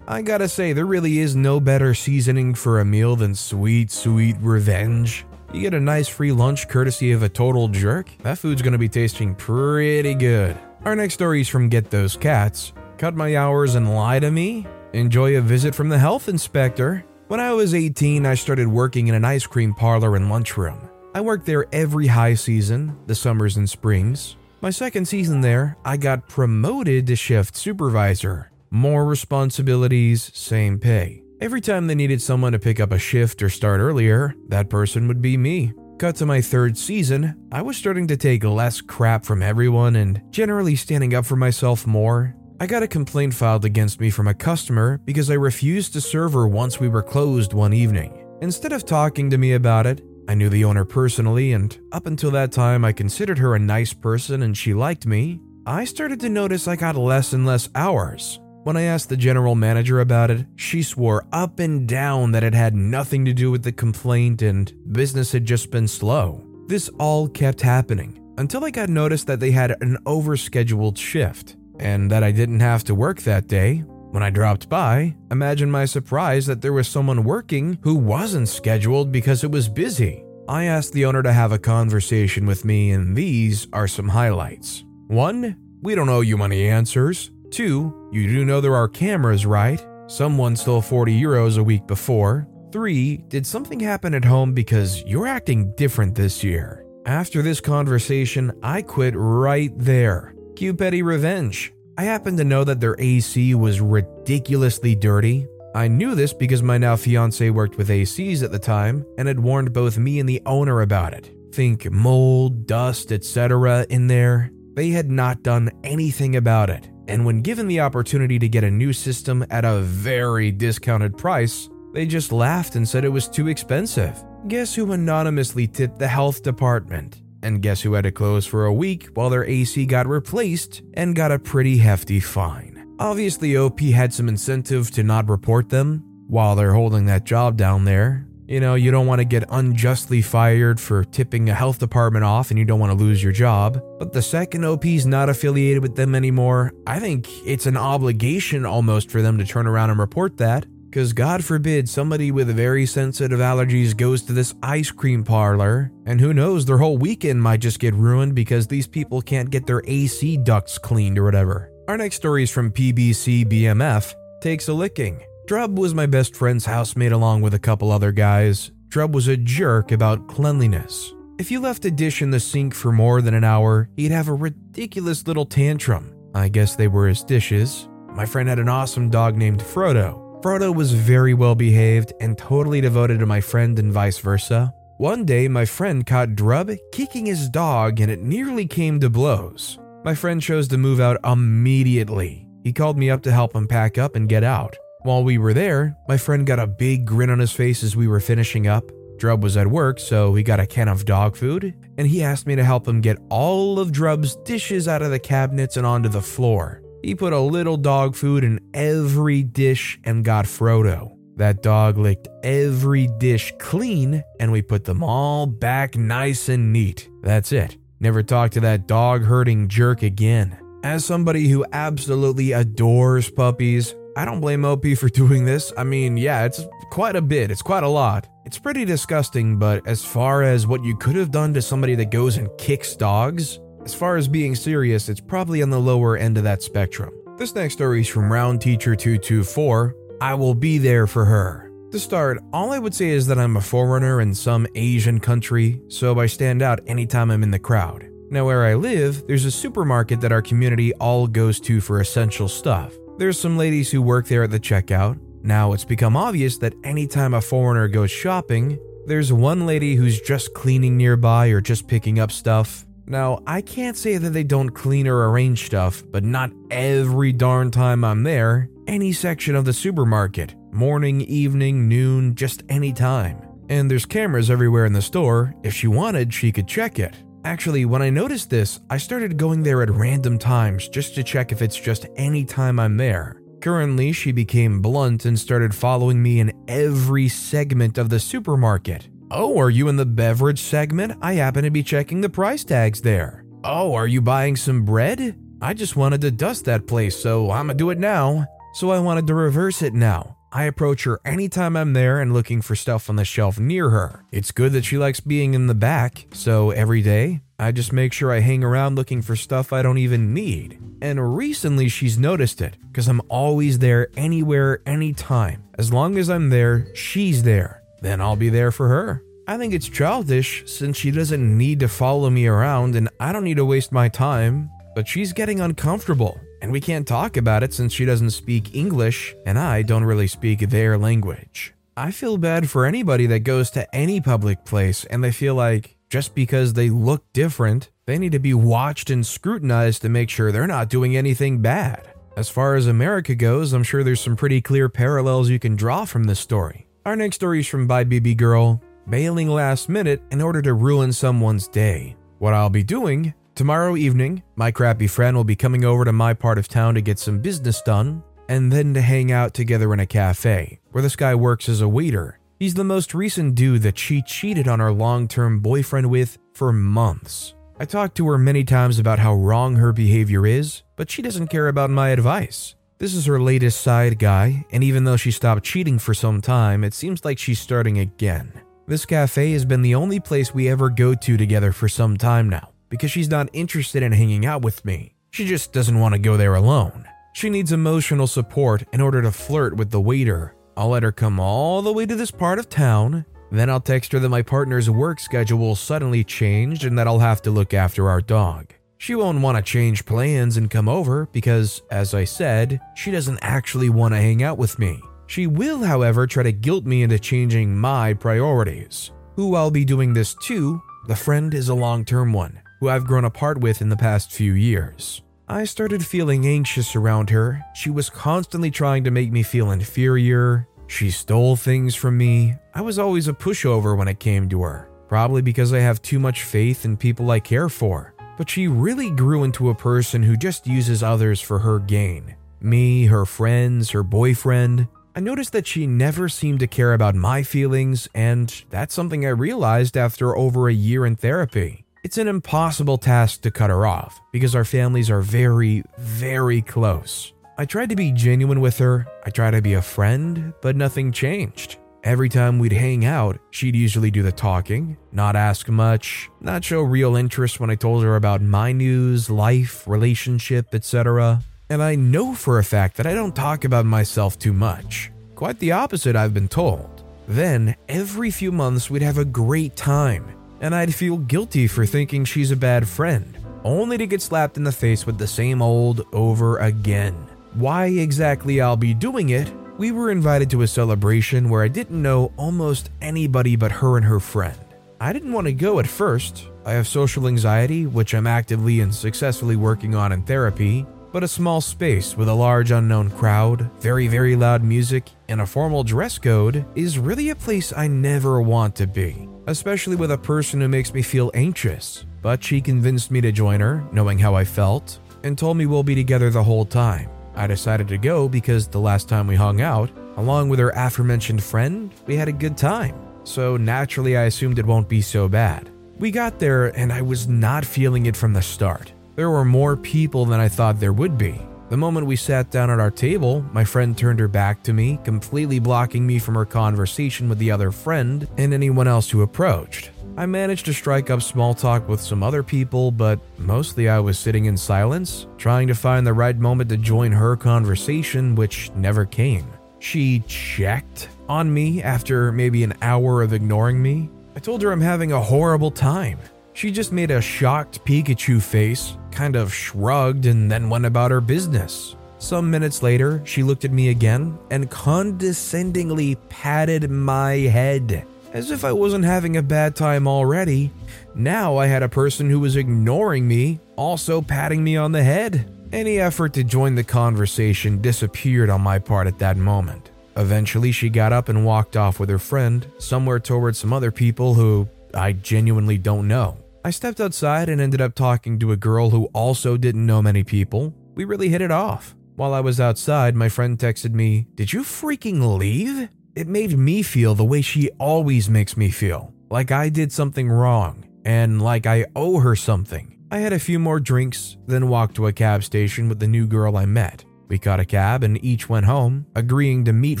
I 0.06 0.22
gotta 0.22 0.48
say, 0.48 0.72
there 0.72 0.86
really 0.86 1.18
is 1.18 1.36
no 1.36 1.60
better 1.60 1.92
seasoning 1.92 2.54
for 2.54 2.80
a 2.80 2.86
meal 2.86 3.16
than 3.16 3.34
sweet, 3.34 3.90
sweet 3.90 4.36
revenge. 4.40 5.26
You 5.52 5.62
get 5.62 5.72
a 5.72 5.80
nice 5.80 6.08
free 6.08 6.30
lunch 6.30 6.68
courtesy 6.68 7.12
of 7.12 7.22
a 7.22 7.28
total 7.28 7.68
jerk, 7.68 8.10
that 8.22 8.36
food's 8.36 8.60
gonna 8.60 8.76
be 8.76 8.88
tasting 8.88 9.34
pretty 9.34 10.14
good. 10.14 10.58
Our 10.84 10.94
next 10.94 11.14
story 11.14 11.40
is 11.40 11.48
from 11.48 11.70
Get 11.70 11.90
Those 11.90 12.16
Cats. 12.16 12.74
Cut 12.98 13.14
my 13.14 13.34
hours 13.34 13.74
and 13.74 13.94
lie 13.94 14.20
to 14.20 14.30
me? 14.30 14.66
Enjoy 14.92 15.36
a 15.36 15.40
visit 15.40 15.74
from 15.74 15.88
the 15.88 15.98
health 15.98 16.28
inspector. 16.28 17.04
When 17.28 17.40
I 17.40 17.54
was 17.54 17.74
18, 17.74 18.26
I 18.26 18.34
started 18.34 18.68
working 18.68 19.06
in 19.08 19.14
an 19.14 19.24
ice 19.24 19.46
cream 19.46 19.72
parlor 19.72 20.16
and 20.16 20.28
lunchroom. 20.28 20.88
I 21.14 21.22
worked 21.22 21.46
there 21.46 21.66
every 21.72 22.08
high 22.08 22.34
season, 22.34 22.98
the 23.06 23.14
summers 23.14 23.56
and 23.56 23.68
springs. 23.68 24.36
My 24.60 24.70
second 24.70 25.08
season 25.08 25.40
there, 25.40 25.78
I 25.84 25.96
got 25.96 26.28
promoted 26.28 27.06
to 27.06 27.16
shift 27.16 27.56
supervisor. 27.56 28.50
More 28.70 29.06
responsibilities, 29.06 30.30
same 30.34 30.78
pay. 30.78 31.22
Every 31.40 31.60
time 31.60 31.86
they 31.86 31.94
needed 31.94 32.20
someone 32.20 32.50
to 32.50 32.58
pick 32.58 32.80
up 32.80 32.90
a 32.90 32.98
shift 32.98 33.42
or 33.42 33.48
start 33.48 33.80
earlier, 33.80 34.34
that 34.48 34.68
person 34.68 35.06
would 35.06 35.22
be 35.22 35.36
me. 35.36 35.72
Cut 35.96 36.16
to 36.16 36.26
my 36.26 36.40
third 36.40 36.76
season, 36.76 37.48
I 37.52 37.62
was 37.62 37.76
starting 37.76 38.08
to 38.08 38.16
take 38.16 38.42
less 38.42 38.80
crap 38.80 39.24
from 39.24 39.40
everyone 39.40 39.94
and 39.94 40.20
generally 40.30 40.74
standing 40.74 41.14
up 41.14 41.24
for 41.24 41.36
myself 41.36 41.86
more. 41.86 42.34
I 42.58 42.66
got 42.66 42.82
a 42.82 42.88
complaint 42.88 43.34
filed 43.34 43.64
against 43.64 44.00
me 44.00 44.10
from 44.10 44.26
a 44.26 44.34
customer 44.34 45.00
because 45.04 45.30
I 45.30 45.34
refused 45.34 45.92
to 45.92 46.00
serve 46.00 46.32
her 46.32 46.48
once 46.48 46.80
we 46.80 46.88
were 46.88 47.04
closed 47.04 47.52
one 47.52 47.72
evening. 47.72 48.26
Instead 48.42 48.72
of 48.72 48.84
talking 48.84 49.30
to 49.30 49.38
me 49.38 49.52
about 49.52 49.86
it, 49.86 50.02
I 50.28 50.34
knew 50.34 50.48
the 50.48 50.64
owner 50.64 50.84
personally, 50.84 51.52
and 51.52 51.78
up 51.92 52.06
until 52.06 52.32
that 52.32 52.50
time, 52.50 52.84
I 52.84 52.92
considered 52.92 53.38
her 53.38 53.54
a 53.54 53.60
nice 53.60 53.92
person 53.92 54.42
and 54.42 54.58
she 54.58 54.74
liked 54.74 55.06
me. 55.06 55.40
I 55.66 55.84
started 55.84 56.18
to 56.20 56.28
notice 56.28 56.66
I 56.66 56.74
got 56.74 56.96
less 56.96 57.32
and 57.32 57.46
less 57.46 57.68
hours. 57.76 58.40
When 58.68 58.76
I 58.76 58.82
asked 58.82 59.08
the 59.08 59.16
general 59.16 59.54
manager 59.54 60.00
about 60.00 60.30
it, 60.30 60.44
she 60.56 60.82
swore 60.82 61.24
up 61.32 61.58
and 61.58 61.88
down 61.88 62.32
that 62.32 62.44
it 62.44 62.52
had 62.52 62.74
nothing 62.74 63.24
to 63.24 63.32
do 63.32 63.50
with 63.50 63.62
the 63.62 63.72
complaint 63.72 64.42
and 64.42 64.70
business 64.92 65.32
had 65.32 65.46
just 65.46 65.70
been 65.70 65.88
slow. 65.88 66.44
This 66.66 66.90
all 66.98 67.28
kept 67.28 67.62
happening 67.62 68.20
until 68.36 68.66
I 68.66 68.70
got 68.70 68.90
notice 68.90 69.24
that 69.24 69.40
they 69.40 69.52
had 69.52 69.70
an 69.80 69.96
overscheduled 70.04 70.98
shift 70.98 71.56
and 71.80 72.10
that 72.10 72.22
I 72.22 72.30
didn't 72.30 72.60
have 72.60 72.84
to 72.84 72.94
work 72.94 73.22
that 73.22 73.46
day. 73.46 73.78
When 74.10 74.22
I 74.22 74.28
dropped 74.28 74.68
by, 74.68 75.16
imagine 75.30 75.70
my 75.70 75.86
surprise 75.86 76.44
that 76.44 76.60
there 76.60 76.74
was 76.74 76.88
someone 76.88 77.24
working 77.24 77.78
who 77.80 77.94
wasn't 77.94 78.50
scheduled 78.50 79.10
because 79.10 79.44
it 79.44 79.50
was 79.50 79.66
busy. 79.66 80.22
I 80.46 80.64
asked 80.64 80.92
the 80.92 81.06
owner 81.06 81.22
to 81.22 81.32
have 81.32 81.52
a 81.52 81.58
conversation 81.58 82.44
with 82.44 82.66
me, 82.66 82.90
and 82.90 83.16
these 83.16 83.66
are 83.72 83.88
some 83.88 84.08
highlights. 84.08 84.84
1. 85.06 85.56
We 85.80 85.94
don't 85.94 86.10
owe 86.10 86.20
you 86.20 86.36
money 86.36 86.68
answers. 86.68 87.30
2. 87.50 88.10
You 88.12 88.28
do 88.28 88.44
know 88.44 88.60
there 88.60 88.74
are 88.74 88.88
cameras, 88.88 89.46
right? 89.46 89.84
Someone 90.06 90.56
stole 90.56 90.80
40 90.80 91.20
euros 91.20 91.58
a 91.58 91.62
week 91.62 91.86
before. 91.86 92.48
3. 92.72 93.24
Did 93.28 93.46
something 93.46 93.80
happen 93.80 94.14
at 94.14 94.24
home 94.24 94.52
because 94.52 95.02
you're 95.04 95.26
acting 95.26 95.72
different 95.76 96.14
this 96.14 96.42
year? 96.44 96.84
After 97.06 97.40
this 97.42 97.60
conversation, 97.60 98.52
I 98.62 98.82
quit 98.82 99.14
right 99.16 99.72
there. 99.76 100.34
Cue 100.56 100.74
petty 100.74 101.02
revenge. 101.02 101.72
I 101.96 102.04
happened 102.04 102.38
to 102.38 102.44
know 102.44 102.64
that 102.64 102.80
their 102.80 102.96
AC 102.98 103.54
was 103.54 103.80
ridiculously 103.80 104.94
dirty. 104.94 105.46
I 105.74 105.88
knew 105.88 106.14
this 106.14 106.32
because 106.32 106.62
my 106.62 106.78
now 106.78 106.96
fiance 106.96 107.50
worked 107.50 107.76
with 107.76 107.88
ACs 107.88 108.42
at 108.42 108.52
the 108.52 108.58
time 108.58 109.04
and 109.16 109.28
had 109.28 109.40
warned 109.40 109.72
both 109.72 109.98
me 109.98 110.20
and 110.20 110.28
the 110.28 110.42
owner 110.46 110.80
about 110.80 111.14
it. 111.14 111.30
Think 111.52 111.90
mold, 111.90 112.66
dust, 112.66 113.10
etc. 113.10 113.86
in 113.88 114.06
there. 114.06 114.50
They 114.74 114.90
had 114.90 115.10
not 115.10 115.42
done 115.42 115.70
anything 115.82 116.36
about 116.36 116.70
it, 116.70 116.88
and 117.08 117.24
when 117.24 117.42
given 117.42 117.66
the 117.66 117.80
opportunity 117.80 118.38
to 118.38 118.48
get 118.48 118.64
a 118.64 118.70
new 118.70 118.92
system 118.92 119.44
at 119.50 119.64
a 119.64 119.80
very 119.80 120.52
discounted 120.52 121.16
price, 121.16 121.68
they 121.94 122.06
just 122.06 122.32
laughed 122.32 122.76
and 122.76 122.86
said 122.86 123.04
it 123.04 123.08
was 123.08 123.28
too 123.28 123.48
expensive. 123.48 124.22
Guess 124.46 124.74
who 124.74 124.92
anonymously 124.92 125.66
tipped 125.66 125.98
the 125.98 126.06
health 126.06 126.42
department? 126.42 127.22
And 127.42 127.62
guess 127.62 127.80
who 127.80 127.94
had 127.94 128.04
to 128.04 128.12
close 128.12 128.46
for 128.46 128.66
a 128.66 128.72
week 128.72 129.06
while 129.14 129.30
their 129.30 129.44
AC 129.44 129.86
got 129.86 130.06
replaced 130.06 130.82
and 130.94 131.16
got 131.16 131.32
a 131.32 131.38
pretty 131.38 131.78
hefty 131.78 132.20
fine? 132.20 132.94
Obviously, 132.98 133.56
OP 133.56 133.80
had 133.80 134.12
some 134.12 134.28
incentive 134.28 134.90
to 134.90 135.02
not 135.02 135.28
report 135.28 135.70
them 135.70 136.04
while 136.26 136.54
they're 136.54 136.74
holding 136.74 137.06
that 137.06 137.24
job 137.24 137.56
down 137.56 137.84
there. 137.84 138.27
You 138.48 138.60
know, 138.60 138.76
you 138.76 138.90
don't 138.90 139.06
want 139.06 139.18
to 139.18 139.26
get 139.26 139.44
unjustly 139.50 140.22
fired 140.22 140.80
for 140.80 141.04
tipping 141.04 141.50
a 141.50 141.54
health 141.54 141.78
department 141.78 142.24
off 142.24 142.48
and 142.48 142.58
you 142.58 142.64
don't 142.64 142.80
want 142.80 142.98
to 142.98 143.04
lose 143.04 143.22
your 143.22 143.30
job. 143.30 143.78
But 143.98 144.14
the 144.14 144.22
second 144.22 144.64
OP's 144.64 145.04
not 145.04 145.28
affiliated 145.28 145.82
with 145.82 145.96
them 145.96 146.14
anymore, 146.14 146.72
I 146.86 146.98
think 146.98 147.28
it's 147.46 147.66
an 147.66 147.76
obligation 147.76 148.64
almost 148.64 149.10
for 149.10 149.20
them 149.20 149.36
to 149.36 149.44
turn 149.44 149.66
around 149.66 149.90
and 149.90 149.98
report 149.98 150.38
that. 150.38 150.64
Because 150.86 151.12
God 151.12 151.44
forbid 151.44 151.90
somebody 151.90 152.30
with 152.30 152.48
very 152.48 152.86
sensitive 152.86 153.40
allergies 153.40 153.94
goes 153.94 154.22
to 154.22 154.32
this 154.32 154.54
ice 154.62 154.90
cream 154.90 155.22
parlor, 155.22 155.92
and 156.06 156.18
who 156.18 156.32
knows, 156.32 156.64
their 156.64 156.78
whole 156.78 156.96
weekend 156.96 157.42
might 157.42 157.60
just 157.60 157.78
get 157.78 157.92
ruined 157.92 158.34
because 158.34 158.66
these 158.66 158.86
people 158.86 159.20
can't 159.20 159.50
get 159.50 159.66
their 159.66 159.82
AC 159.84 160.38
ducts 160.38 160.78
cleaned 160.78 161.18
or 161.18 161.24
whatever. 161.24 161.70
Our 161.88 161.98
next 161.98 162.16
story 162.16 162.44
is 162.44 162.50
from 162.50 162.72
PBC 162.72 163.44
BMF 163.44 164.14
Takes 164.40 164.68
a 164.68 164.72
Licking. 164.72 165.22
Drub 165.48 165.78
was 165.78 165.94
my 165.94 166.04
best 166.04 166.36
friend's 166.36 166.66
housemate 166.66 167.10
along 167.10 167.40
with 167.40 167.54
a 167.54 167.58
couple 167.58 167.90
other 167.90 168.12
guys. 168.12 168.70
Drub 168.88 169.14
was 169.14 169.28
a 169.28 169.36
jerk 169.38 169.92
about 169.92 170.28
cleanliness. 170.28 171.14
If 171.38 171.50
you 171.50 171.58
left 171.58 171.86
a 171.86 171.90
dish 171.90 172.20
in 172.20 172.30
the 172.30 172.38
sink 172.38 172.74
for 172.74 172.92
more 172.92 173.22
than 173.22 173.32
an 173.32 173.44
hour, 173.44 173.88
he'd 173.96 174.10
have 174.10 174.28
a 174.28 174.34
ridiculous 174.34 175.26
little 175.26 175.46
tantrum. 175.46 176.14
I 176.34 176.50
guess 176.50 176.76
they 176.76 176.86
were 176.86 177.08
his 177.08 177.24
dishes. 177.24 177.88
My 178.10 178.26
friend 178.26 178.46
had 178.46 178.58
an 178.58 178.68
awesome 178.68 179.08
dog 179.08 179.38
named 179.38 179.60
Frodo. 179.60 180.38
Frodo 180.42 180.74
was 180.74 180.92
very 180.92 181.32
well 181.32 181.54
behaved 181.54 182.12
and 182.20 182.36
totally 182.36 182.82
devoted 182.82 183.18
to 183.20 183.24
my 183.24 183.40
friend 183.40 183.78
and 183.78 183.90
vice 183.90 184.18
versa. 184.18 184.70
One 184.98 185.24
day, 185.24 185.48
my 185.48 185.64
friend 185.64 186.04
caught 186.04 186.36
Drub 186.36 186.72
kicking 186.92 187.24
his 187.24 187.48
dog 187.48 188.00
and 188.00 188.12
it 188.12 188.20
nearly 188.20 188.66
came 188.66 189.00
to 189.00 189.08
blows. 189.08 189.78
My 190.04 190.14
friend 190.14 190.42
chose 190.42 190.68
to 190.68 190.76
move 190.76 191.00
out 191.00 191.16
immediately. 191.24 192.46
He 192.64 192.74
called 192.74 192.98
me 192.98 193.08
up 193.08 193.22
to 193.22 193.32
help 193.32 193.54
him 193.54 193.66
pack 193.66 193.96
up 193.96 194.14
and 194.14 194.28
get 194.28 194.44
out. 194.44 194.76
While 195.08 195.24
we 195.24 195.38
were 195.38 195.54
there, 195.54 195.96
my 196.06 196.18
friend 196.18 196.46
got 196.46 196.58
a 196.58 196.66
big 196.66 197.06
grin 197.06 197.30
on 197.30 197.38
his 197.38 197.50
face 197.50 197.82
as 197.82 197.96
we 197.96 198.06
were 198.06 198.20
finishing 198.20 198.66
up. 198.66 198.92
Drub 199.16 199.42
was 199.42 199.56
at 199.56 199.66
work, 199.66 199.98
so 199.98 200.34
he 200.34 200.42
got 200.42 200.60
a 200.60 200.66
can 200.66 200.86
of 200.86 201.06
dog 201.06 201.34
food, 201.34 201.74
and 201.96 202.06
he 202.06 202.22
asked 202.22 202.46
me 202.46 202.54
to 202.56 202.62
help 202.62 202.86
him 202.86 203.00
get 203.00 203.16
all 203.30 203.78
of 203.80 203.90
Drub's 203.90 204.36
dishes 204.44 204.86
out 204.86 205.00
of 205.00 205.10
the 205.10 205.18
cabinets 205.18 205.78
and 205.78 205.86
onto 205.86 206.10
the 206.10 206.20
floor. 206.20 206.82
He 207.02 207.14
put 207.14 207.32
a 207.32 207.40
little 207.40 207.78
dog 207.78 208.16
food 208.16 208.44
in 208.44 208.60
every 208.74 209.42
dish 209.42 209.98
and 210.04 210.26
got 210.26 210.44
Frodo. 210.44 211.16
That 211.36 211.62
dog 211.62 211.96
licked 211.96 212.28
every 212.42 213.06
dish 213.16 213.54
clean, 213.58 214.22
and 214.38 214.52
we 214.52 214.60
put 214.60 214.84
them 214.84 215.02
all 215.02 215.46
back 215.46 215.96
nice 215.96 216.50
and 216.50 216.70
neat. 216.70 217.08
That's 217.22 217.50
it. 217.50 217.78
Never 217.98 218.22
talk 218.22 218.50
to 218.50 218.60
that 218.60 218.86
dog 218.86 219.22
herding 219.22 219.68
jerk 219.68 220.02
again. 220.02 220.58
As 220.84 221.06
somebody 221.06 221.48
who 221.48 221.64
absolutely 221.72 222.52
adores 222.52 223.30
puppies, 223.30 223.94
I 224.18 224.24
don't 224.24 224.40
blame 224.40 224.64
OP 224.64 224.84
for 224.96 225.08
doing 225.22 225.44
this. 225.44 225.72
I 225.78 225.84
mean, 225.84 226.16
yeah, 226.16 226.44
it's 226.44 226.60
quite 226.90 227.14
a 227.14 227.22
bit, 227.22 227.52
it's 227.52 227.62
quite 227.62 227.84
a 227.84 227.88
lot. 227.88 228.26
It's 228.44 228.58
pretty 228.58 228.84
disgusting, 228.84 229.60
but 229.60 229.86
as 229.86 230.04
far 230.04 230.42
as 230.42 230.66
what 230.66 230.82
you 230.82 230.96
could 230.96 231.14
have 231.14 231.30
done 231.30 231.54
to 231.54 231.62
somebody 231.62 231.94
that 231.94 232.10
goes 232.10 232.36
and 232.36 232.48
kicks 232.58 232.96
dogs, 232.96 233.60
as 233.84 233.94
far 233.94 234.16
as 234.16 234.26
being 234.26 234.56
serious, 234.56 235.08
it's 235.08 235.20
probably 235.20 235.62
on 235.62 235.70
the 235.70 235.78
lower 235.78 236.16
end 236.16 236.36
of 236.36 236.42
that 236.42 236.62
spectrum. 236.62 237.14
This 237.36 237.54
next 237.54 237.74
story 237.74 238.00
is 238.00 238.08
from 238.08 238.32
Round 238.32 238.60
Teacher 238.60 238.96
224 238.96 239.94
I 240.20 240.34
will 240.34 240.54
be 240.54 240.78
there 240.78 241.06
for 241.06 241.24
her. 241.24 241.70
To 241.92 242.00
start, 242.00 242.38
all 242.52 242.72
I 242.72 242.80
would 242.80 242.94
say 242.94 243.10
is 243.10 243.28
that 243.28 243.38
I'm 243.38 243.56
a 243.56 243.60
foreigner 243.60 244.20
in 244.20 244.34
some 244.34 244.66
Asian 244.74 245.20
country, 245.20 245.80
so 245.86 246.18
I 246.18 246.26
stand 246.26 246.60
out 246.60 246.80
anytime 246.88 247.30
I'm 247.30 247.44
in 247.44 247.52
the 247.52 247.58
crowd. 247.60 248.10
Now, 248.30 248.46
where 248.46 248.64
I 248.64 248.74
live, 248.74 249.26
there's 249.28 249.44
a 249.44 249.50
supermarket 249.50 250.20
that 250.22 250.32
our 250.32 250.42
community 250.42 250.92
all 250.94 251.28
goes 251.28 251.60
to 251.60 251.80
for 251.80 252.00
essential 252.00 252.48
stuff. 252.48 252.92
There's 253.18 253.40
some 253.40 253.58
ladies 253.58 253.90
who 253.90 254.00
work 254.00 254.28
there 254.28 254.44
at 254.44 254.52
the 254.52 254.60
checkout. 254.60 255.18
Now, 255.42 255.72
it's 255.72 255.84
become 255.84 256.16
obvious 256.16 256.56
that 256.58 256.74
anytime 256.84 257.34
a 257.34 257.40
foreigner 257.40 257.88
goes 257.88 258.12
shopping, 258.12 258.78
there's 259.06 259.32
one 259.32 259.66
lady 259.66 259.96
who's 259.96 260.20
just 260.20 260.54
cleaning 260.54 260.96
nearby 260.96 261.48
or 261.48 261.60
just 261.60 261.88
picking 261.88 262.20
up 262.20 262.30
stuff. 262.30 262.86
Now, 263.06 263.40
I 263.44 263.60
can't 263.60 263.96
say 263.96 264.18
that 264.18 264.30
they 264.30 264.44
don't 264.44 264.70
clean 264.70 265.08
or 265.08 265.28
arrange 265.30 265.66
stuff, 265.66 266.04
but 266.12 266.22
not 266.22 266.52
every 266.70 267.32
darn 267.32 267.72
time 267.72 268.04
I'm 268.04 268.22
there, 268.22 268.68
any 268.86 269.12
section 269.12 269.56
of 269.56 269.64
the 269.64 269.72
supermarket, 269.72 270.54
morning, 270.70 271.22
evening, 271.22 271.88
noon, 271.88 272.36
just 272.36 272.62
any 272.68 272.92
time. 272.92 273.42
And 273.68 273.90
there's 273.90 274.06
cameras 274.06 274.48
everywhere 274.48 274.86
in 274.86 274.92
the 274.92 275.02
store. 275.02 275.54
If 275.64 275.74
she 275.74 275.88
wanted, 275.88 276.32
she 276.32 276.52
could 276.52 276.68
check 276.68 277.00
it. 277.00 277.16
Actually, 277.48 277.86
when 277.86 278.02
I 278.02 278.10
noticed 278.10 278.50
this, 278.50 278.78
I 278.90 278.98
started 278.98 279.38
going 279.38 279.62
there 279.62 279.82
at 279.82 279.88
random 279.88 280.38
times 280.38 280.86
just 280.86 281.14
to 281.14 281.24
check 281.24 281.50
if 281.50 281.62
it's 281.62 281.80
just 281.80 282.06
any 282.14 282.44
time 282.44 282.78
I'm 282.78 282.98
there. 282.98 283.40
Currently, 283.62 284.12
she 284.12 284.32
became 284.32 284.82
blunt 284.82 285.24
and 285.24 285.38
started 285.38 285.74
following 285.74 286.22
me 286.22 286.40
in 286.40 286.52
every 286.68 287.26
segment 287.26 287.96
of 287.96 288.10
the 288.10 288.20
supermarket. 288.20 289.08
Oh, 289.30 289.56
are 289.58 289.70
you 289.70 289.88
in 289.88 289.96
the 289.96 290.04
beverage 290.04 290.60
segment? 290.60 291.16
I 291.22 291.32
happen 291.34 291.64
to 291.64 291.70
be 291.70 291.82
checking 291.82 292.20
the 292.20 292.28
price 292.28 292.64
tags 292.64 293.00
there. 293.00 293.46
Oh, 293.64 293.94
are 293.94 294.06
you 294.06 294.20
buying 294.20 294.54
some 294.54 294.84
bread? 294.84 295.34
I 295.62 295.72
just 295.72 295.96
wanted 295.96 296.20
to 296.20 296.30
dust 296.30 296.66
that 296.66 296.86
place, 296.86 297.16
so 297.16 297.50
I'ma 297.50 297.72
do 297.72 297.88
it 297.88 297.98
now. 297.98 298.44
So 298.74 298.90
I 298.90 298.98
wanted 298.98 299.26
to 299.26 299.34
reverse 299.34 299.80
it 299.80 299.94
now. 299.94 300.36
I 300.52 300.64
approach 300.64 301.04
her 301.04 301.20
anytime 301.24 301.76
I'm 301.76 301.92
there 301.92 302.20
and 302.20 302.32
looking 302.32 302.62
for 302.62 302.74
stuff 302.74 303.10
on 303.10 303.16
the 303.16 303.24
shelf 303.24 303.58
near 303.58 303.90
her. 303.90 304.24
It's 304.32 304.50
good 304.50 304.72
that 304.72 304.84
she 304.84 304.96
likes 304.96 305.20
being 305.20 305.52
in 305.52 305.66
the 305.66 305.74
back, 305.74 306.26
so 306.32 306.70
every 306.70 307.02
day, 307.02 307.42
I 307.58 307.72
just 307.72 307.92
make 307.92 308.12
sure 308.12 308.32
I 308.32 308.40
hang 308.40 308.64
around 308.64 308.96
looking 308.96 309.20
for 309.20 309.36
stuff 309.36 309.72
I 309.72 309.82
don't 309.82 309.98
even 309.98 310.32
need. 310.32 310.80
And 311.02 311.36
recently 311.36 311.88
she's 311.88 312.18
noticed 312.18 312.62
it, 312.62 312.76
because 312.86 313.08
I'm 313.08 313.20
always 313.28 313.78
there 313.78 314.08
anywhere, 314.16 314.80
anytime. 314.86 315.64
As 315.78 315.92
long 315.92 316.16
as 316.16 316.30
I'm 316.30 316.48
there, 316.48 316.94
she's 316.94 317.42
there. 317.42 317.82
Then 318.00 318.20
I'll 318.20 318.36
be 318.36 318.48
there 318.48 318.72
for 318.72 318.88
her. 318.88 319.22
I 319.46 319.58
think 319.58 319.74
it's 319.74 319.88
childish 319.88 320.64
since 320.70 320.96
she 320.96 321.10
doesn't 321.10 321.58
need 321.58 321.80
to 321.80 321.88
follow 321.88 322.30
me 322.30 322.46
around 322.46 322.94
and 322.94 323.08
I 323.18 323.32
don't 323.32 323.44
need 323.44 323.56
to 323.56 323.64
waste 323.64 323.92
my 323.92 324.08
time, 324.08 324.70
but 324.94 325.08
she's 325.08 325.32
getting 325.32 325.60
uncomfortable 325.60 326.40
and 326.60 326.72
we 326.72 326.80
can't 326.80 327.06
talk 327.06 327.36
about 327.36 327.62
it 327.62 327.72
since 327.72 327.92
she 327.92 328.04
doesn't 328.04 328.30
speak 328.30 328.74
English 328.74 329.34
and 329.46 329.58
I 329.58 329.82
don't 329.82 330.04
really 330.04 330.26
speak 330.26 330.60
their 330.60 330.98
language. 330.98 331.74
I 331.96 332.10
feel 332.10 332.36
bad 332.36 332.70
for 332.70 332.86
anybody 332.86 333.26
that 333.26 333.40
goes 333.40 333.70
to 333.72 333.94
any 333.94 334.20
public 334.20 334.64
place 334.64 335.04
and 335.04 335.22
they 335.22 335.32
feel 335.32 335.54
like 335.54 335.96
just 336.10 336.34
because 336.34 336.72
they 336.72 336.90
look 336.90 337.24
different, 337.32 337.90
they 338.06 338.18
need 338.18 338.32
to 338.32 338.38
be 338.38 338.54
watched 338.54 339.10
and 339.10 339.26
scrutinized 339.26 340.02
to 340.02 340.08
make 340.08 340.30
sure 340.30 340.50
they're 340.50 340.66
not 340.66 340.88
doing 340.88 341.16
anything 341.16 341.60
bad. 341.60 342.08
As 342.36 342.48
far 342.48 342.76
as 342.76 342.86
America 342.86 343.34
goes, 343.34 343.72
I'm 343.72 343.82
sure 343.82 344.04
there's 344.04 344.20
some 344.20 344.36
pretty 344.36 344.60
clear 344.60 344.88
parallels 344.88 345.50
you 345.50 345.58
can 345.58 345.74
draw 345.74 346.04
from 346.04 346.24
this 346.24 346.38
story. 346.38 346.86
Our 347.04 347.16
next 347.16 347.36
story 347.36 347.60
is 347.60 347.66
from 347.66 347.86
Bye 347.86 348.04
BB 348.04 348.36
Girl, 348.36 348.80
bailing 349.10 349.48
last 349.48 349.88
minute 349.88 350.22
in 350.30 350.40
order 350.40 350.62
to 350.62 350.74
ruin 350.74 351.12
someone's 351.12 351.68
day. 351.68 352.16
What 352.38 352.54
I'll 352.54 352.70
be 352.70 352.84
doing 352.84 353.34
Tomorrow 353.58 353.96
evening, 353.96 354.44
my 354.54 354.70
crappy 354.70 355.08
friend 355.08 355.36
will 355.36 355.42
be 355.42 355.56
coming 355.56 355.84
over 355.84 356.04
to 356.04 356.12
my 356.12 356.32
part 356.32 356.58
of 356.58 356.68
town 356.68 356.94
to 356.94 357.00
get 357.00 357.18
some 357.18 357.40
business 357.40 357.82
done, 357.82 358.22
and 358.48 358.70
then 358.70 358.94
to 358.94 359.00
hang 359.00 359.32
out 359.32 359.52
together 359.52 359.92
in 359.92 359.98
a 359.98 360.06
cafe, 360.06 360.78
where 360.92 361.02
this 361.02 361.16
guy 361.16 361.34
works 361.34 361.68
as 361.68 361.80
a 361.80 361.88
waiter. 361.88 362.38
He's 362.60 362.74
the 362.74 362.84
most 362.84 363.14
recent 363.14 363.56
dude 363.56 363.82
that 363.82 363.98
she 363.98 364.22
cheated 364.22 364.68
on 364.68 364.78
her 364.78 364.92
long 364.92 365.26
term 365.26 365.58
boyfriend 365.58 366.08
with 366.08 366.38
for 366.54 366.72
months. 366.72 367.54
I 367.80 367.84
talked 367.84 368.16
to 368.18 368.28
her 368.28 368.38
many 368.38 368.62
times 368.62 369.00
about 369.00 369.18
how 369.18 369.34
wrong 369.34 369.74
her 369.74 369.92
behavior 369.92 370.46
is, 370.46 370.84
but 370.94 371.10
she 371.10 371.20
doesn't 371.20 371.48
care 371.48 371.66
about 371.66 371.90
my 371.90 372.10
advice. 372.10 372.76
This 372.98 373.12
is 373.12 373.26
her 373.26 373.40
latest 373.40 373.80
side 373.80 374.20
guy, 374.20 374.66
and 374.70 374.84
even 374.84 375.02
though 375.02 375.16
she 375.16 375.32
stopped 375.32 375.64
cheating 375.64 375.98
for 375.98 376.14
some 376.14 376.40
time, 376.40 376.84
it 376.84 376.94
seems 376.94 377.24
like 377.24 377.40
she's 377.40 377.58
starting 377.58 377.98
again. 377.98 378.52
This 378.86 379.04
cafe 379.04 379.50
has 379.50 379.64
been 379.64 379.82
the 379.82 379.96
only 379.96 380.20
place 380.20 380.54
we 380.54 380.68
ever 380.68 380.90
go 380.90 381.12
to 381.12 381.36
together 381.36 381.72
for 381.72 381.88
some 381.88 382.16
time 382.16 382.48
now 382.48 382.68
because 382.88 383.10
she's 383.10 383.28
not 383.28 383.48
interested 383.52 384.02
in 384.02 384.12
hanging 384.12 384.46
out 384.46 384.62
with 384.62 384.84
me. 384.84 385.14
She 385.30 385.46
just 385.46 385.72
doesn't 385.72 386.00
want 386.00 386.14
to 386.14 386.18
go 386.18 386.36
there 386.36 386.54
alone. 386.54 387.04
She 387.32 387.50
needs 387.50 387.72
emotional 387.72 388.26
support 388.26 388.82
in 388.92 389.00
order 389.00 389.22
to 389.22 389.30
flirt 389.30 389.76
with 389.76 389.90
the 389.90 390.00
waiter. 390.00 390.54
I'll 390.76 390.88
let 390.88 391.02
her 391.02 391.12
come 391.12 391.38
all 391.38 391.82
the 391.82 391.92
way 391.92 392.06
to 392.06 392.16
this 392.16 392.30
part 392.30 392.58
of 392.58 392.68
town. 392.68 393.24
Then 393.50 393.70
I'll 393.70 393.80
text 393.80 394.12
her 394.12 394.18
that 394.18 394.28
my 394.28 394.42
partner's 394.42 394.90
work 394.90 395.20
schedule 395.20 395.74
suddenly 395.76 396.24
changed 396.24 396.84
and 396.84 396.98
that 396.98 397.06
I'll 397.06 397.18
have 397.18 397.42
to 397.42 397.50
look 397.50 397.74
after 397.74 398.08
our 398.08 398.20
dog. 398.20 398.74
She 398.98 399.14
won't 399.14 399.40
want 399.40 399.56
to 399.56 399.62
change 399.62 400.04
plans 400.04 400.56
and 400.56 400.70
come 400.70 400.88
over 400.88 401.28
because, 401.32 401.82
as 401.90 402.14
I 402.14 402.24
said, 402.24 402.80
she 402.96 403.12
doesn't 403.12 403.38
actually 403.42 403.90
want 403.90 404.14
to 404.14 404.20
hang 404.20 404.42
out 404.42 404.58
with 404.58 404.78
me. 404.78 405.00
She 405.28 405.46
will, 405.46 405.78
however, 405.84 406.26
try 406.26 406.42
to 406.42 406.52
guilt 406.52 406.84
me 406.84 407.02
into 407.02 407.18
changing 407.18 407.76
my 407.76 408.14
priorities. 408.14 409.12
Who 409.36 409.54
I'll 409.54 409.70
be 409.70 409.84
doing 409.84 410.12
this 410.12 410.34
to, 410.44 410.82
the 411.06 411.14
friend 411.14 411.54
is 411.54 411.68
a 411.68 411.74
long 411.74 412.04
term 412.04 412.32
one 412.32 412.60
who 412.80 412.88
I've 412.88 413.06
grown 413.06 413.24
apart 413.24 413.58
with 413.58 413.80
in 413.80 413.88
the 413.88 413.96
past 413.96 414.32
few 414.32 414.52
years. 414.52 415.22
I 415.48 415.64
started 415.64 416.04
feeling 416.04 416.46
anxious 416.46 416.94
around 416.94 417.30
her. 417.30 417.64
She 417.74 417.90
was 417.90 418.10
constantly 418.10 418.70
trying 418.70 419.04
to 419.04 419.10
make 419.10 419.32
me 419.32 419.42
feel 419.42 419.70
inferior. 419.70 420.68
She 420.88 421.10
stole 421.10 421.56
things 421.56 421.94
from 421.94 422.18
me. 422.18 422.56
I 422.74 422.82
was 422.82 422.98
always 422.98 423.28
a 423.28 423.32
pushover 423.32 423.96
when 423.96 424.08
it 424.08 424.20
came 424.20 424.48
to 424.50 424.62
her, 424.62 424.90
probably 425.08 425.42
because 425.42 425.72
I 425.72 425.80
have 425.80 426.02
too 426.02 426.18
much 426.18 426.42
faith 426.42 426.84
in 426.84 426.96
people 426.96 427.30
I 427.30 427.40
care 427.40 427.68
for. 427.68 428.14
But 428.36 428.50
she 428.50 428.68
really 428.68 429.10
grew 429.10 429.44
into 429.44 429.70
a 429.70 429.74
person 429.74 430.22
who 430.22 430.36
just 430.36 430.66
uses 430.66 431.02
others 431.02 431.40
for 431.40 431.58
her 431.58 431.78
gain. 431.78 432.36
Me, 432.60 433.06
her 433.06 433.24
friends, 433.24 433.90
her 433.90 434.02
boyfriend. 434.02 434.88
I 435.16 435.20
noticed 435.20 435.52
that 435.52 435.66
she 435.66 435.86
never 435.86 436.28
seemed 436.28 436.60
to 436.60 436.66
care 436.66 436.92
about 436.92 437.14
my 437.14 437.42
feelings, 437.42 438.08
and 438.14 438.64
that's 438.70 438.94
something 438.94 439.26
I 439.26 439.30
realized 439.30 439.96
after 439.96 440.36
over 440.36 440.68
a 440.68 440.72
year 440.72 441.04
in 441.04 441.16
therapy. 441.16 441.84
It's 442.08 442.16
an 442.16 442.26
impossible 442.26 442.96
task 442.96 443.42
to 443.42 443.50
cut 443.50 443.68
her 443.68 443.86
off 443.86 444.18
because 444.32 444.54
our 444.54 444.64
families 444.64 445.10
are 445.10 445.20
very, 445.20 445.82
very 445.98 446.62
close. 446.62 447.34
I 447.58 447.66
tried 447.66 447.90
to 447.90 447.96
be 447.96 448.12
genuine 448.12 448.62
with 448.62 448.78
her, 448.78 449.06
I 449.26 449.28
tried 449.28 449.50
to 449.50 449.60
be 449.60 449.74
a 449.74 449.82
friend, 449.82 450.54
but 450.62 450.74
nothing 450.74 451.12
changed. 451.12 451.76
Every 452.02 452.30
time 452.30 452.58
we'd 452.58 452.72
hang 452.72 453.04
out, 453.04 453.38
she'd 453.50 453.76
usually 453.76 454.10
do 454.10 454.22
the 454.22 454.32
talking, 454.32 454.96
not 455.12 455.36
ask 455.36 455.68
much, 455.68 456.30
not 456.40 456.64
show 456.64 456.80
real 456.80 457.14
interest 457.14 457.60
when 457.60 457.68
I 457.68 457.74
told 457.74 458.02
her 458.04 458.16
about 458.16 458.40
my 458.40 458.72
news, 458.72 459.28
life, 459.28 459.86
relationship, 459.86 460.74
etc. 460.74 461.42
And 461.68 461.82
I 461.82 461.94
know 461.94 462.32
for 462.32 462.58
a 462.58 462.64
fact 462.64 462.96
that 462.96 463.06
I 463.06 463.12
don't 463.12 463.36
talk 463.36 463.66
about 463.66 463.84
myself 463.84 464.38
too 464.38 464.54
much. 464.54 465.12
Quite 465.34 465.58
the 465.58 465.72
opposite, 465.72 466.16
I've 466.16 466.32
been 466.32 466.48
told. 466.48 467.04
Then, 467.26 467.76
every 467.86 468.30
few 468.30 468.50
months, 468.50 468.88
we'd 468.88 469.02
have 469.02 469.18
a 469.18 469.26
great 469.26 469.76
time 469.76 470.37
and 470.60 470.74
I'd 470.74 470.94
feel 470.94 471.18
guilty 471.18 471.66
for 471.66 471.86
thinking 471.86 472.24
she's 472.24 472.50
a 472.50 472.56
bad 472.56 472.88
friend, 472.88 473.38
only 473.64 473.98
to 473.98 474.06
get 474.06 474.22
slapped 474.22 474.56
in 474.56 474.64
the 474.64 474.72
face 474.72 475.06
with 475.06 475.18
the 475.18 475.26
same 475.26 475.62
old 475.62 476.06
over 476.12 476.58
again. 476.58 477.14
Why 477.54 477.86
exactly 477.86 478.60
I'll 478.60 478.76
be 478.76 478.94
doing 478.94 479.30
it? 479.30 479.52
We 479.78 479.92
were 479.92 480.10
invited 480.10 480.50
to 480.50 480.62
a 480.62 480.66
celebration 480.66 481.48
where 481.48 481.62
I 481.62 481.68
didn't 481.68 482.02
know 482.02 482.32
almost 482.36 482.90
anybody 483.00 483.56
but 483.56 483.72
her 483.72 483.96
and 483.96 484.06
her 484.06 484.20
friend. 484.20 484.58
I 485.00 485.12
didn't 485.12 485.32
want 485.32 485.46
to 485.46 485.52
go 485.52 485.78
at 485.78 485.86
first. 485.86 486.48
I 486.64 486.72
have 486.72 486.88
social 486.88 487.28
anxiety, 487.28 487.86
which 487.86 488.14
I'm 488.14 488.26
actively 488.26 488.80
and 488.80 488.92
successfully 488.92 489.54
working 489.54 489.94
on 489.94 490.10
in 490.10 490.22
therapy, 490.22 490.84
but 491.12 491.22
a 491.22 491.28
small 491.28 491.60
space 491.60 492.16
with 492.16 492.28
a 492.28 492.34
large 492.34 492.72
unknown 492.72 493.10
crowd, 493.10 493.70
very, 493.80 494.08
very 494.08 494.34
loud 494.34 494.64
music, 494.64 495.08
and 495.28 495.40
a 495.40 495.46
formal 495.46 495.84
dress 495.84 496.18
code 496.18 496.66
is 496.74 496.98
really 496.98 497.30
a 497.30 497.36
place 497.36 497.72
I 497.72 497.86
never 497.86 498.42
want 498.42 498.74
to 498.76 498.86
be 498.86 499.28
especially 499.48 499.96
with 499.96 500.10
a 500.10 500.18
person 500.18 500.60
who 500.60 500.68
makes 500.68 500.92
me 500.92 501.00
feel 501.00 501.30
anxious. 501.32 502.04
But 502.20 502.44
she 502.44 502.60
convinced 502.60 503.10
me 503.10 503.22
to 503.22 503.32
join 503.32 503.60
her, 503.60 503.82
knowing 503.92 504.18
how 504.18 504.34
I 504.34 504.44
felt, 504.44 504.98
and 505.24 505.36
told 505.36 505.56
me 505.56 505.64
we'll 505.64 505.82
be 505.82 505.94
together 505.94 506.28
the 506.30 506.42
whole 506.42 506.66
time. 506.66 507.08
I 507.34 507.46
decided 507.46 507.88
to 507.88 507.98
go 507.98 508.28
because 508.28 508.68
the 508.68 508.80
last 508.80 509.08
time 509.08 509.26
we 509.26 509.36
hung 509.36 509.62
out, 509.62 509.90
along 510.16 510.50
with 510.50 510.58
her 510.58 510.72
aforementioned 510.74 511.42
friend, 511.42 511.90
we 512.06 512.14
had 512.14 512.28
a 512.28 512.32
good 512.32 512.58
time. 512.58 512.94
So 513.24 513.56
naturally, 513.56 514.18
I 514.18 514.24
assumed 514.24 514.58
it 514.58 514.66
won't 514.66 514.88
be 514.88 515.00
so 515.00 515.28
bad. 515.28 515.70
We 515.96 516.10
got 516.10 516.38
there, 516.38 516.66
and 516.78 516.92
I 516.92 517.00
was 517.00 517.26
not 517.26 517.64
feeling 517.64 518.06
it 518.06 518.16
from 518.16 518.34
the 518.34 518.42
start. 518.42 518.92
There 519.16 519.30
were 519.30 519.44
more 519.44 519.76
people 519.76 520.26
than 520.26 520.40
I 520.40 520.48
thought 520.48 520.78
there 520.78 520.92
would 520.92 521.16
be. 521.16 521.40
The 521.70 521.76
moment 521.76 522.06
we 522.06 522.16
sat 522.16 522.50
down 522.50 522.70
at 522.70 522.80
our 522.80 522.90
table, 522.90 523.44
my 523.52 523.62
friend 523.62 523.96
turned 523.96 524.20
her 524.20 524.28
back 524.28 524.62
to 524.62 524.72
me, 524.72 524.98
completely 525.04 525.58
blocking 525.58 526.06
me 526.06 526.18
from 526.18 526.34
her 526.34 526.46
conversation 526.46 527.28
with 527.28 527.38
the 527.38 527.50
other 527.50 527.70
friend 527.70 528.26
and 528.38 528.54
anyone 528.54 528.88
else 528.88 529.10
who 529.10 529.20
approached. 529.20 529.90
I 530.16 530.24
managed 530.24 530.64
to 530.64 530.72
strike 530.72 531.10
up 531.10 531.20
small 531.20 531.52
talk 531.52 531.86
with 531.86 532.00
some 532.00 532.22
other 532.22 532.42
people, 532.42 532.90
but 532.90 533.20
mostly 533.38 533.86
I 533.86 533.98
was 533.98 534.18
sitting 534.18 534.46
in 534.46 534.56
silence, 534.56 535.26
trying 535.36 535.68
to 535.68 535.74
find 535.74 536.06
the 536.06 536.14
right 536.14 536.38
moment 536.38 536.70
to 536.70 536.78
join 536.78 537.12
her 537.12 537.36
conversation, 537.36 538.34
which 538.34 538.70
never 538.74 539.04
came. 539.04 539.46
She 539.78 540.20
checked 540.20 541.10
on 541.28 541.52
me 541.52 541.82
after 541.82 542.32
maybe 542.32 542.64
an 542.64 542.74
hour 542.80 543.20
of 543.20 543.34
ignoring 543.34 543.82
me. 543.82 544.08
I 544.34 544.40
told 544.40 544.62
her 544.62 544.72
I'm 544.72 544.80
having 544.80 545.12
a 545.12 545.20
horrible 545.20 545.70
time. 545.70 546.18
She 546.54 546.70
just 546.72 546.92
made 546.92 547.10
a 547.10 547.20
shocked 547.20 547.84
Pikachu 547.84 548.42
face, 548.42 548.96
kind 549.18 549.34
of 549.34 549.52
shrugged, 549.52 550.26
and 550.26 550.48
then 550.48 550.70
went 550.70 550.86
about 550.86 551.10
her 551.10 551.20
business. 551.20 551.96
Some 552.20 552.52
minutes 552.52 552.84
later, 552.84 553.20
she 553.24 553.42
looked 553.42 553.64
at 553.64 553.72
me 553.72 553.88
again 553.88 554.38
and 554.52 554.70
condescendingly 554.70 556.14
patted 556.28 556.88
my 556.88 557.32
head, 557.34 558.06
as 558.32 558.52
if 558.52 558.64
I 558.64 558.70
wasn't 558.70 559.04
having 559.04 559.36
a 559.36 559.42
bad 559.42 559.74
time 559.74 560.06
already. 560.06 560.70
Now 561.16 561.56
I 561.56 561.66
had 561.66 561.82
a 561.82 561.88
person 561.88 562.30
who 562.30 562.38
was 562.38 562.54
ignoring 562.54 563.26
me 563.26 563.58
also 563.74 564.22
patting 564.22 564.62
me 564.62 564.76
on 564.76 564.92
the 564.92 565.02
head. 565.02 565.50
Any 565.72 565.98
effort 565.98 566.32
to 566.34 566.44
join 566.44 566.76
the 566.76 566.84
conversation 566.84 567.82
disappeared 567.82 568.50
on 568.50 568.60
my 568.60 568.78
part 568.78 569.08
at 569.08 569.18
that 569.18 569.36
moment. 569.36 569.90
Eventually, 570.16 570.70
she 570.70 570.90
got 570.90 571.12
up 571.12 571.28
and 571.28 571.44
walked 571.44 571.76
off 571.76 571.98
with 571.98 572.08
her 572.08 572.20
friend, 572.20 572.64
somewhere 572.78 573.18
towards 573.18 573.58
some 573.58 573.72
other 573.72 573.90
people 573.90 574.34
who 574.34 574.68
I 574.94 575.10
genuinely 575.12 575.76
don't 575.76 576.06
know. 576.06 576.38
I 576.68 576.70
stepped 576.70 577.00
outside 577.00 577.48
and 577.48 577.62
ended 577.62 577.80
up 577.80 577.94
talking 577.94 578.38
to 578.40 578.52
a 578.52 578.56
girl 578.58 578.90
who 578.90 579.06
also 579.14 579.56
didn't 579.56 579.86
know 579.86 580.02
many 580.02 580.22
people. 580.22 580.74
We 580.96 581.06
really 581.06 581.30
hit 581.30 581.40
it 581.40 581.50
off. 581.50 581.96
While 582.16 582.34
I 582.34 582.40
was 582.40 582.60
outside, 582.60 583.16
my 583.16 583.30
friend 583.30 583.58
texted 583.58 583.94
me, 583.94 584.26
Did 584.34 584.52
you 584.52 584.60
freaking 584.60 585.38
leave? 585.38 585.88
It 586.14 586.28
made 586.28 586.58
me 586.58 586.82
feel 586.82 587.14
the 587.14 587.24
way 587.24 587.40
she 587.40 587.70
always 587.78 588.28
makes 588.28 588.54
me 588.54 588.68
feel 588.68 589.14
like 589.30 589.50
I 589.50 589.70
did 589.70 589.92
something 589.92 590.28
wrong 590.28 590.84
and 591.06 591.40
like 591.40 591.64
I 591.64 591.86
owe 591.96 592.20
her 592.20 592.36
something. 592.36 592.98
I 593.10 593.20
had 593.20 593.32
a 593.32 593.38
few 593.38 593.58
more 593.58 593.80
drinks, 593.80 594.36
then 594.46 594.68
walked 594.68 594.96
to 594.96 595.06
a 595.06 595.12
cab 595.14 595.44
station 595.44 595.88
with 595.88 596.00
the 596.00 596.06
new 596.06 596.26
girl 596.26 596.58
I 596.58 596.66
met. 596.66 597.02
We 597.28 597.38
caught 597.38 597.60
a 597.60 597.64
cab 597.64 598.02
and 598.02 598.22
each 598.22 598.50
went 598.50 598.66
home, 598.66 599.06
agreeing 599.14 599.64
to 599.64 599.72
meet 599.72 600.00